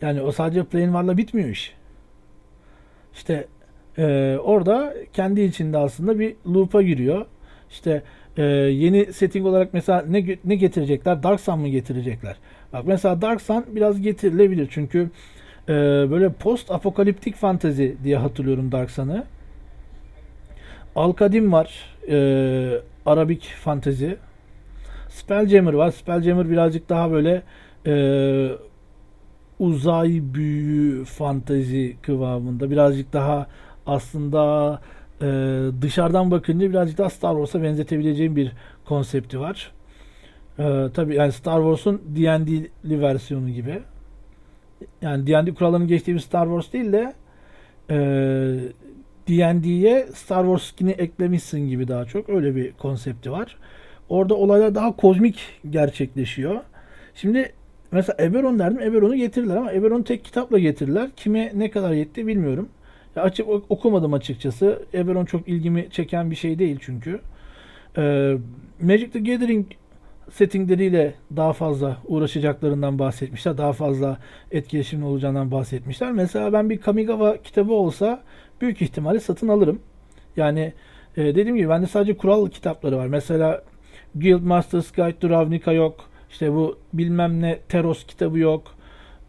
[0.02, 1.74] Yani o sadece plane varla bitmiyor iş.
[3.14, 3.48] İşte
[3.98, 7.26] e, orada kendi içinde aslında bir loop'a giriyor.
[7.70, 8.04] İşte
[8.38, 11.24] e, yeni setting olarak mesela ne ne getirecekler?
[11.24, 12.36] Dark Sun mı getirecekler?
[12.74, 15.10] Bak mesela Dark Sun biraz getirilebilir çünkü
[15.70, 15.74] e,
[16.12, 19.24] böyle post apokaliptik fantezi diye hatırlıyorum Dark Sun'ı.
[20.96, 21.96] Alkadim var.
[22.10, 24.18] E, Arabik fantezi.
[25.12, 25.92] Spelljammer var.
[25.92, 27.44] Spelljammer birazcık daha böyle
[27.88, 27.94] e,
[29.60, 32.72] uzay büyü fantezi kıvamında.
[32.72, 33.48] Birazcık daha
[33.86, 34.82] aslında
[35.22, 35.26] e,
[35.82, 38.52] dışarıdan bakınca birazcık daha Star Wars'a benzetebileceğim bir
[38.86, 39.72] konsepti var.
[40.60, 43.82] E, tabii yani Star Wars'un D&D'li versiyonu gibi.
[45.02, 47.14] Yani D&D kurallarının geçtiği bir Star Wars değil de
[47.90, 47.96] e,
[49.28, 52.30] D&D'ye Star Wars skin'i eklemişsin gibi daha çok.
[52.30, 53.58] Öyle bir konsepti var.
[54.12, 56.60] Orada olaylar daha kozmik gerçekleşiyor.
[57.16, 57.54] Şimdi
[57.92, 58.80] mesela Eberron derdim.
[58.80, 61.10] Eberron'u getirdiler ama Eberron'u tek kitapla getirdiler.
[61.16, 62.70] Kime ne kadar yetti bilmiyorum.
[63.16, 64.86] Ya açıp okumadım açıkçası.
[64.94, 67.20] Eberron çok ilgimi çeken bir şey değil çünkü.
[67.98, 68.34] Ee,
[68.82, 69.66] Magic the Gathering
[70.32, 73.58] settingleriyle daha fazla uğraşacaklarından bahsetmişler.
[73.58, 74.18] Daha fazla
[74.52, 76.12] etkileşimli olacağından bahsetmişler.
[76.12, 78.24] Mesela ben bir Kamigawa kitabı olsa
[78.62, 79.80] büyük ihtimalle satın alırım.
[80.38, 80.74] Yani
[81.18, 83.08] e, dediğim gibi bende sadece kural kitapları var.
[83.08, 83.64] Mesela
[84.16, 85.96] Guild Masters Guide to Ravnica yok.
[86.30, 88.64] İşte bu bilmem ne Teros kitabı yok.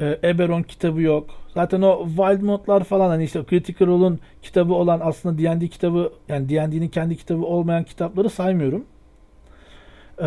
[0.00, 1.30] E, Eberron kitabı yok.
[1.54, 6.48] Zaten o Wild Modlar falan hani işte Critical Role'un kitabı olan aslında D&D kitabı yani
[6.48, 8.84] D&D'nin kendi kitabı olmayan kitapları saymıyorum.
[10.22, 10.26] Ee,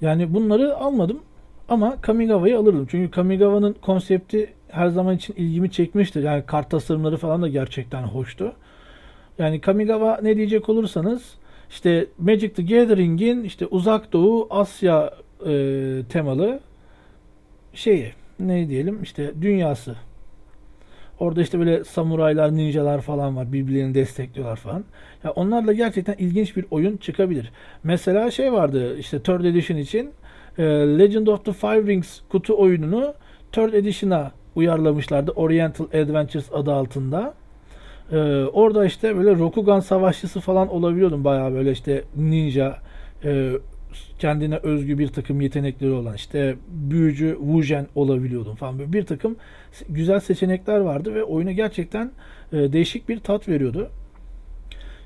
[0.00, 1.20] yani bunları almadım
[1.68, 2.86] ama Kamigawa'yı alırdım.
[2.90, 6.22] Çünkü Kamigawa'nın konsepti her zaman için ilgimi çekmiştir.
[6.22, 8.52] Yani kart tasarımları falan da gerçekten hoştu.
[9.38, 11.34] Yani Kamigawa ne diyecek olursanız
[11.74, 15.14] işte Magic the Gathering'in işte uzak doğu Asya
[15.46, 15.52] e,
[16.08, 16.60] temalı
[17.72, 19.96] şeyi ne diyelim işte dünyası.
[21.18, 23.52] Orada işte böyle samuraylar, ninjalar falan var.
[23.52, 24.84] Birbirlerini destekliyorlar falan.
[25.24, 27.52] Ya onlarla gerçekten ilginç bir oyun çıkabilir.
[27.82, 30.10] Mesela şey vardı işte Third Edition için
[30.58, 30.62] e,
[30.98, 33.14] Legend of the Five Rings kutu oyununu
[33.52, 35.30] Third Edition'a uyarlamışlardı.
[35.30, 37.34] Oriental Adventures adı altında.
[38.12, 42.78] Ee, orada işte böyle Rokugan savaşçısı falan olabiliyordum bayağı böyle işte ninja
[43.24, 43.52] e,
[44.18, 49.36] kendine özgü bir takım yetenekleri olan işte büyücü Wujen olabiliyordum falan böyle bir takım
[49.88, 52.10] güzel seçenekler vardı ve oyuna gerçekten
[52.52, 53.90] e, değişik bir tat veriyordu.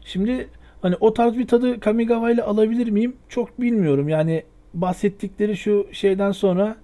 [0.05, 0.49] Şimdi
[0.83, 3.17] hani o tarz bir tadı Kamigawa ile alabilir miyim?
[3.29, 4.09] Çok bilmiyorum.
[4.09, 4.43] Yani
[4.75, 6.77] bahsettikleri şu şeyden sonra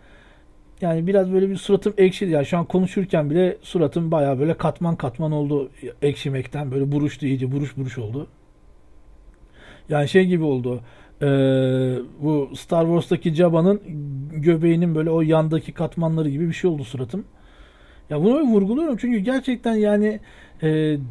[0.80, 2.30] yani biraz böyle bir suratım ekşidi.
[2.30, 5.70] Yani şu an konuşurken bile suratım baya böyle katman katman oldu
[6.02, 6.70] ekşimekten.
[6.70, 8.26] Böyle buruştu iyice buruş buruş oldu.
[9.88, 10.80] Yani şey gibi oldu.
[11.22, 11.26] Ee,
[12.22, 13.80] bu Star Wars'taki Jabba'nın
[14.32, 17.24] göbeğinin böyle o yandaki katmanları gibi bir şey oldu suratım.
[18.11, 20.21] Ya bunu vurguluyorum çünkü gerçekten yani
[20.62, 20.69] e,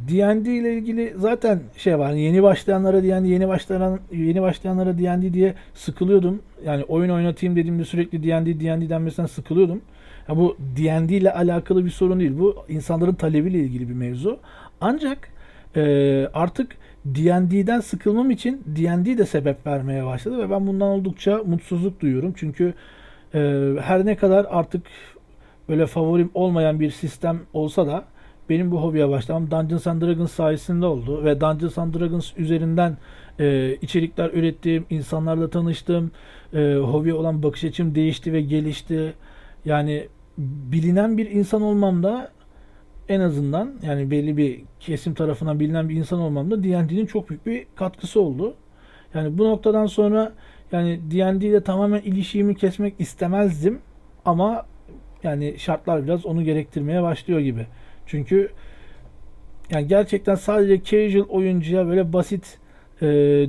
[0.09, 2.13] D&D ile ilgili zaten şey var.
[2.13, 6.41] Yeni başlayanlara D&D, yeni başlayan yeni başlayanlara D&D diye sıkılıyordum.
[6.65, 9.81] Yani oyun oynatayım dediğimde sürekli D&D D&D denmesinden sıkılıyordum.
[10.29, 12.39] Ya bu D&D ile alakalı bir sorun değil.
[12.39, 14.39] Bu insanların talebiyle ilgili bir mevzu.
[14.81, 15.29] Ancak
[15.75, 15.81] e,
[16.33, 16.71] artık
[17.05, 22.33] D&D'den sıkılmam için D&D de sebep vermeye başladı ve ben bundan oldukça mutsuzluk duyuyorum.
[22.37, 22.73] Çünkü
[23.33, 23.39] e,
[23.81, 24.81] her ne kadar artık
[25.73, 28.05] böyle favorim olmayan bir sistem olsa da
[28.49, 32.97] benim bu hobiye başlamam Dungeons and Dragons sayesinde oldu ve Dungeons and Dragons üzerinden
[33.39, 36.11] e, içerikler ürettiğim, insanlarla tanıştım,
[36.53, 39.13] e, hobiye olan bakış açım değişti ve gelişti.
[39.65, 40.07] Yani
[40.37, 42.31] bilinen bir insan olmamda
[43.09, 47.65] en azından yani belli bir kesim tarafından bilinen bir insan olmamda D&D'nin çok büyük bir
[47.75, 48.53] katkısı oldu.
[49.13, 50.33] Yani bu noktadan sonra
[50.71, 53.79] yani D&D ile tamamen ilişkimi kesmek istemezdim
[54.25, 54.65] ama
[55.23, 57.65] yani şartlar biraz onu gerektirmeye başlıyor gibi.
[58.05, 58.49] Çünkü
[59.69, 62.57] yani gerçekten sadece casual oyuncuya böyle basit
[63.01, 63.05] e,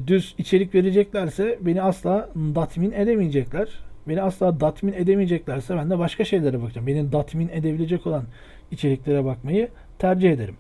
[0.07, 3.69] düz içerik vereceklerse beni asla tatmin edemeyecekler.
[4.09, 6.87] Beni asla tatmin edemeyeceklerse ben de başka şeylere bakacağım.
[6.87, 8.25] Beni tatmin edebilecek olan
[8.71, 10.57] içeriklere bakmayı tercih ederim.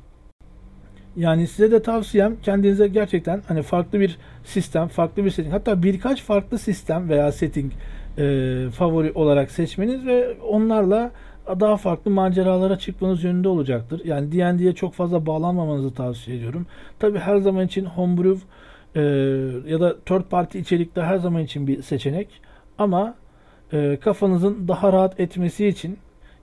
[1.16, 6.22] Yani size de tavsiyem kendinize gerçekten hani farklı bir sistem, farklı bir setting hatta birkaç
[6.22, 7.72] farklı sistem veya setting
[8.18, 11.10] e, favori olarak seçmeniz ve onlarla
[11.46, 14.02] daha farklı maceralara çıkmanız yönünde olacaktır.
[14.04, 16.66] Yani D&D'ye çok fazla bağlanmamanızı tavsiye ediyorum.
[16.98, 18.46] Tabi her zaman için homebrew
[18.96, 19.00] e,
[19.70, 22.28] ya da third party içerikte her zaman için bir seçenek.
[22.78, 23.14] Ama
[23.72, 25.98] e, kafanızın daha rahat etmesi için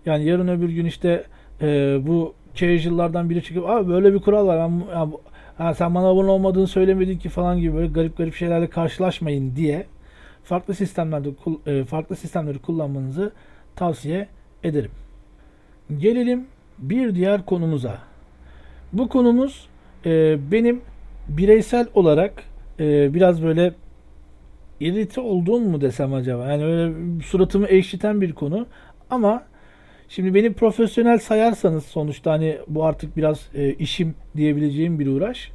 [0.05, 1.23] yani yarın öbür gün işte
[1.61, 5.07] e, bu casual'lardan biri çıkıp abi böyle bir kural var ben, ya,
[5.57, 9.85] ha, sen bana abone olmadığını söylemedin ki falan gibi böyle garip garip şeylerle karşılaşmayın diye
[10.43, 11.29] farklı sistemlerde
[11.65, 13.31] e, farklı sistemleri kullanmanızı
[13.75, 14.27] tavsiye
[14.63, 14.91] ederim.
[15.97, 16.45] Gelelim
[16.79, 17.97] bir diğer konumuza.
[18.93, 19.67] Bu konumuz
[20.05, 20.81] e, benim
[21.27, 22.43] bireysel olarak
[22.79, 23.73] e, biraz böyle
[24.79, 26.51] irite olduğum mu desem acaba?
[26.51, 28.67] Yani öyle suratımı ekşiten bir konu.
[29.09, 29.43] Ama
[30.09, 35.51] şimdi beni profesyonel sayarsanız sonuçta hani bu artık biraz e, işim diyebileceğim bir uğraş.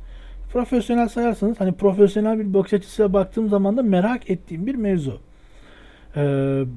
[0.53, 5.19] Profesyonel sayarsanız hani profesyonel bir bakış açısıyla baktığım zaman da merak ettiğim bir mevzu.
[6.17, 6.21] Ee,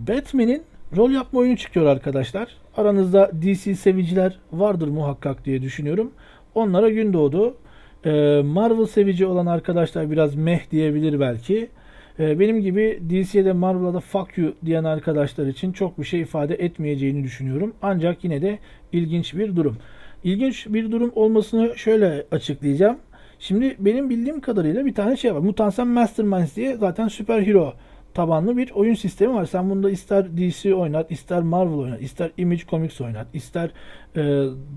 [0.07, 0.63] Batman'in
[0.97, 2.47] rol yapma oyunu çıkıyor arkadaşlar.
[2.77, 6.11] Aranızda DC seviciler vardır muhakkak diye düşünüyorum.
[6.55, 7.57] Onlara gün doğdu.
[8.05, 11.69] Ee, Marvel sevici olan arkadaşlar biraz meh diyebilir belki.
[12.19, 16.55] Ee, benim gibi DC'de Marvel'a da fuck you diyen arkadaşlar için çok bir şey ifade
[16.55, 17.73] etmeyeceğini düşünüyorum.
[17.81, 18.59] Ancak yine de
[18.91, 19.77] ilginç bir durum.
[20.23, 22.97] İlginç bir durum olmasını şöyle açıklayacağım.
[23.39, 25.39] Şimdi benim bildiğim kadarıyla bir tane şey var.
[25.39, 27.73] Mutant Masterminds diye zaten süper hero
[28.13, 29.45] tabanlı bir oyun sistemi var.
[29.45, 33.71] Sen bunda ister DC oynat, ister Marvel oynat, ister Image Comics oynat, ister
[34.15, 34.21] e,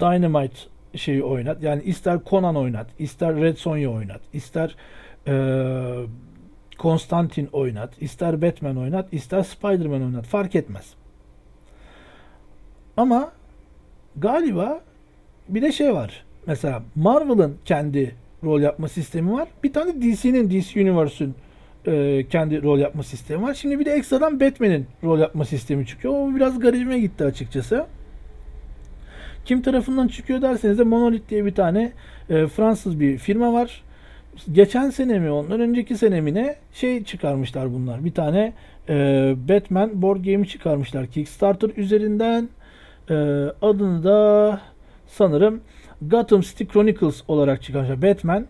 [0.00, 0.56] Dynamite
[0.94, 1.62] şeyi oynat.
[1.62, 4.76] Yani ister Conan oynat, ister Red Sonja oynat, ister
[5.26, 5.34] e,
[6.78, 10.26] Konstantin oynat, ister Batman oynat, ister Spider-Man oynat.
[10.26, 10.94] Fark etmez.
[12.96, 13.32] Ama
[14.16, 14.80] galiba
[15.48, 16.24] bir de şey var.
[16.46, 19.48] Mesela Marvel'ın kendi rol yapma sistemi var.
[19.64, 21.34] Bir tane DC'nin, DC Universe'ün
[21.86, 23.54] e, kendi rol yapma sistemi var.
[23.54, 26.14] Şimdi bir de ekstradan Batman'in rol yapma sistemi çıkıyor.
[26.14, 27.86] O biraz garibime gitti açıkçası.
[29.44, 31.92] Kim tarafından çıkıyor derseniz de Monolith diye bir tane
[32.30, 33.82] e, Fransız bir firma var.
[34.52, 38.04] Geçen sene mi ondan önceki sene mi ne şey çıkarmışlar bunlar.
[38.04, 38.52] Bir tane
[38.88, 38.94] e,
[39.48, 42.48] Batman board game'i çıkarmışlar Kickstarter üzerinden.
[43.10, 43.14] E,
[43.62, 44.60] adını da
[45.06, 45.60] sanırım
[46.08, 48.02] Gotham City Chronicles olarak çıkarmışlar.
[48.02, 48.46] Batman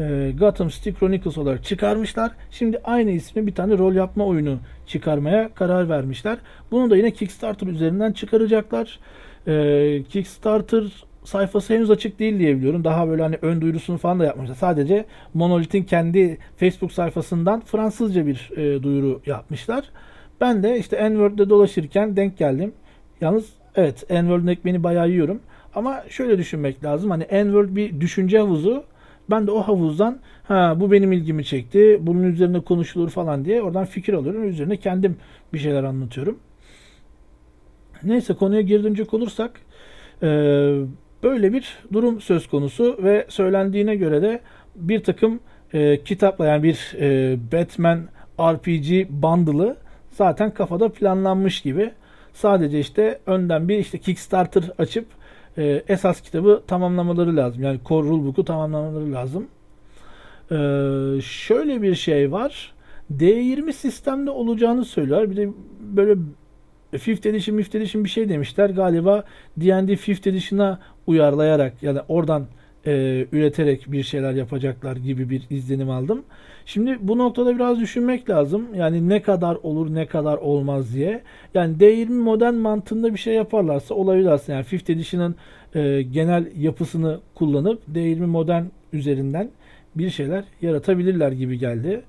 [0.00, 2.32] e, Gotham City Chronicles olarak çıkarmışlar.
[2.50, 6.38] Şimdi aynı ismi bir tane rol yapma oyunu çıkarmaya karar vermişler.
[6.70, 8.98] Bunu da yine Kickstarter üzerinden çıkaracaklar.
[9.46, 10.84] E, Kickstarter
[11.24, 12.84] sayfası henüz açık değil diye biliyorum.
[12.84, 14.54] Daha böyle hani ön duyurusunu falan da yapmışlar.
[14.54, 19.84] Sadece Monolith'in kendi Facebook sayfasından Fransızca bir e, duyuru yapmışlar.
[20.40, 22.72] Ben de işte N-Word'de dolaşırken denk geldim.
[23.20, 25.40] Yalnız evet N-Word'un ekmeğini bayağı yiyorum.
[25.74, 27.10] Ama şöyle düşünmek lazım.
[27.10, 28.84] Hani N-Word bir düşünce havuzu.
[29.30, 31.98] Ben de o havuzdan ha bu benim ilgimi çekti.
[32.00, 34.48] Bunun üzerine konuşulur falan diye oradan fikir alıyorum.
[34.48, 35.16] Üzerine kendim
[35.52, 36.38] bir şeyler anlatıyorum.
[38.02, 39.60] Neyse konuya geri olursak
[40.22, 40.26] e,
[41.22, 44.40] böyle bir durum söz konusu ve söylendiğine göre de
[44.76, 45.40] bir takım
[45.72, 48.08] e, kitapla yani bir e, Batman
[48.40, 49.76] RPG bundle'ı
[50.10, 51.90] zaten kafada planlanmış gibi.
[52.32, 55.06] Sadece işte önden bir işte Kickstarter açıp
[55.58, 57.62] e, esas kitabı tamamlamaları lazım.
[57.62, 59.46] Yani core rulebook'u tamamlamaları lazım.
[60.50, 60.56] E,
[61.22, 62.74] şöyle bir şey var.
[63.18, 65.30] D20 sistemde olacağını söylüyorlar.
[65.30, 65.48] Bir de
[65.80, 66.20] böyle
[66.98, 68.70] Fifth Edition, Fifth Edition bir şey demişler.
[68.70, 69.24] Galiba
[69.56, 72.46] D&D Fifth Edition'a uyarlayarak yani oradan
[72.86, 76.24] e, üreterek bir şeyler yapacaklar gibi bir izlenim aldım.
[76.66, 78.66] Şimdi bu noktada biraz düşünmek lazım.
[78.74, 81.22] Yani ne kadar olur ne kadar olmaz diye.
[81.54, 84.40] Yani D20 modern mantığında bir şey yaparlarsa olabilir.
[84.48, 85.36] Yani Fifth Edition'ın
[85.74, 89.50] e, genel yapısını kullanıp D20 modern üzerinden
[89.94, 92.02] bir şeyler yaratabilirler gibi geldi.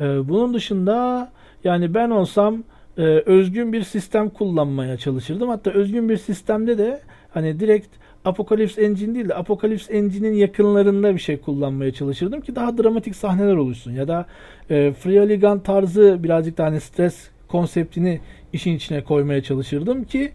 [0.00, 1.30] E, bunun dışında
[1.64, 2.64] yani ben olsam
[2.98, 5.48] e, özgün bir sistem kullanmaya çalışırdım.
[5.48, 7.88] Hatta özgün bir sistemde de hani direkt
[8.24, 13.56] Apocalypse Engine değil de Apocalypse Engine'in yakınlarında bir şey kullanmaya çalışırdım ki daha dramatik sahneler
[13.56, 13.92] oluşsun.
[13.92, 14.26] Ya da
[14.70, 18.20] e, Free tarzı birazcık daha hani stres konseptini
[18.52, 20.32] işin içine koymaya çalışırdım ki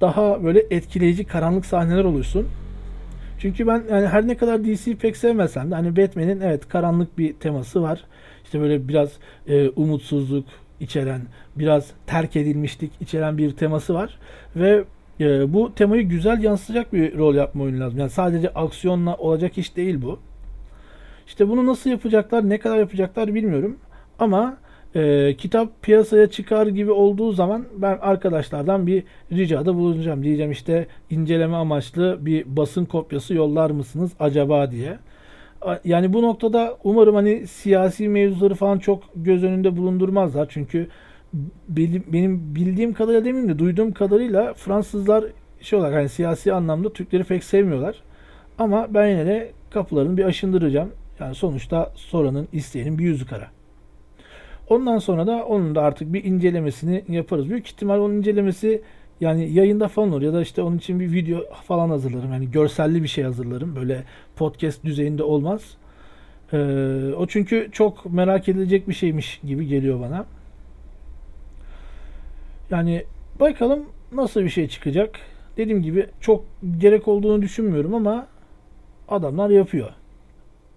[0.00, 2.48] daha böyle etkileyici karanlık sahneler oluşsun.
[3.38, 7.32] Çünkü ben yani her ne kadar DC pek sevmesem de hani Batman'in evet karanlık bir
[7.32, 8.04] teması var.
[8.44, 9.12] İşte böyle biraz
[9.48, 10.44] e, umutsuzluk
[10.80, 11.20] içeren,
[11.56, 14.18] biraz terk edilmişlik içeren bir teması var
[14.56, 14.84] ve
[15.20, 17.98] e, bu temayı güzel yansıtacak bir rol yapma oyunu lazım.
[17.98, 20.18] Yani sadece aksiyonla olacak iş değil bu.
[21.26, 23.76] İşte bunu nasıl yapacaklar, ne kadar yapacaklar bilmiyorum.
[24.18, 24.56] Ama
[24.94, 30.22] e, kitap piyasaya çıkar gibi olduğu zaman ben arkadaşlardan bir ricada bulunacağım.
[30.22, 34.98] Diyeceğim işte inceleme amaçlı bir basın kopyası yollar mısınız acaba diye.
[35.84, 40.46] Yani bu noktada umarım hani siyasi mevzuları falan çok göz önünde bulundurmazlar.
[40.50, 40.88] Çünkü
[41.68, 45.24] benim bildiğim kadarıyla demeyeyim de duyduğum kadarıyla Fransızlar
[45.60, 48.02] şey olarak hani siyasi anlamda Türkleri pek sevmiyorlar.
[48.58, 50.92] Ama ben yine de kapılarını bir aşındıracağım.
[51.20, 53.48] Yani sonuçta soranın isteyenin bir yüzü kara.
[54.68, 57.50] Ondan sonra da onun da artık bir incelemesini yaparız.
[57.50, 58.82] Büyük ihtimal onun incelemesi
[59.20, 62.32] yani yayında falan olur ya da işte onun için bir video falan hazırlarım.
[62.32, 63.76] Yani görselli bir şey hazırlarım.
[63.76, 64.04] Böyle
[64.36, 65.76] podcast düzeyinde olmaz.
[66.52, 66.56] Ee,
[67.16, 70.26] o çünkü çok merak edilecek bir şeymiş gibi geliyor bana.
[72.70, 73.04] Yani
[73.40, 75.18] bakalım nasıl bir şey çıkacak.
[75.56, 76.44] Dediğim gibi çok
[76.78, 78.26] gerek olduğunu düşünmüyorum ama
[79.08, 79.88] adamlar yapıyor.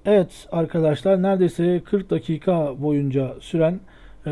[0.05, 3.79] Evet arkadaşlar neredeyse 40 dakika boyunca süren
[4.27, 4.31] e,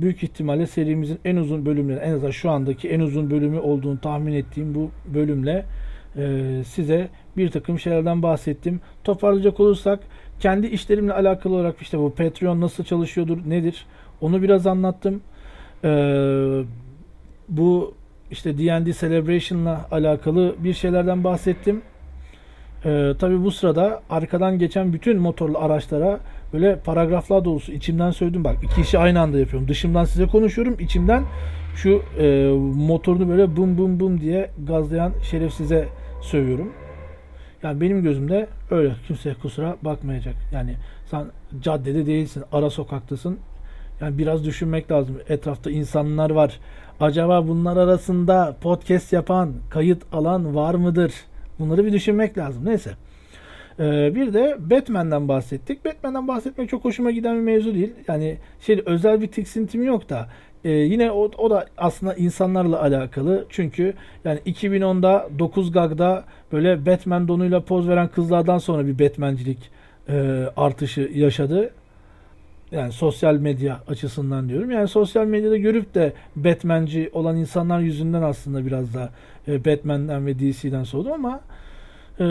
[0.00, 4.32] büyük ihtimalle serimizin en uzun bölümleri en azından şu andaki en uzun bölümü olduğunu tahmin
[4.32, 5.64] ettiğim bu bölümle
[6.16, 8.80] e, size bir takım şeylerden bahsettim.
[9.04, 10.00] Toparlayacak olursak
[10.40, 13.86] kendi işlerimle alakalı olarak işte bu Patreon nasıl çalışıyordur nedir
[14.20, 15.22] onu biraz anlattım.
[17.52, 17.94] Bu
[18.30, 21.82] işte D&D Celebration'la alakalı bir şeylerden bahsettim.
[22.84, 26.20] Ee, tabii bu sırada arkadan geçen bütün motorlu araçlara
[26.52, 29.68] böyle paragraflar dolusu içimden söyledim bak iki işi aynı anda yapıyorum.
[29.68, 30.76] Dışımdan size konuşuyorum.
[30.80, 31.24] içimden
[31.76, 35.88] şu e, motorunu böyle bum bum bum diye gazlayan şerefsize
[36.22, 36.72] sövüyorum.
[37.62, 40.34] Yani benim gözümde öyle kimse kusura bakmayacak.
[40.52, 40.76] Yani
[41.10, 41.26] sen
[41.60, 43.38] caddede değilsin, ara sokaktasın.
[44.00, 45.16] Yani biraz düşünmek lazım.
[45.28, 46.58] Etrafta insanlar var.
[47.02, 51.12] Acaba bunlar arasında podcast yapan, kayıt alan var mıdır?
[51.58, 52.64] Bunları bir düşünmek lazım.
[52.64, 52.90] Neyse.
[53.78, 55.84] Ee, bir de Batman'den bahsettik.
[55.84, 57.92] Batman'den bahsetmek çok hoşuma giden bir mevzu değil.
[58.08, 60.28] Yani şey özel bir tiksintim yok da
[60.64, 63.46] e, yine o, o da aslında insanlarla alakalı.
[63.48, 63.94] Çünkü
[64.24, 69.70] yani 2010'da 9 Gag'da böyle Batman donuyla poz veren kızlardan sonra bir Batmancilik
[70.08, 71.70] e, artışı yaşadı.
[72.72, 74.70] Yani sosyal medya açısından diyorum.
[74.70, 79.10] Yani sosyal medyada görüp de Batmanci olan insanlar yüzünden aslında biraz da
[79.48, 81.40] e, Batman'den ve DC'den soğudum ama
[82.20, 82.24] e,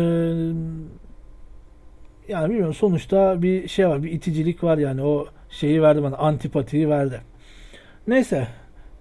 [2.28, 6.90] yani bilmiyorum sonuçta bir şey var, bir iticilik var yani o şeyi verdi bana, antipatiyi
[6.90, 7.22] verdi.
[8.08, 8.48] Neyse,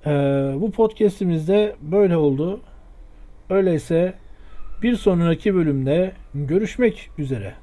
[0.06, 0.10] e,
[0.56, 2.60] bu podcast'imizde böyle oldu.
[3.50, 4.14] Öyleyse
[4.82, 7.54] bir sonraki bölümde görüşmek üzere.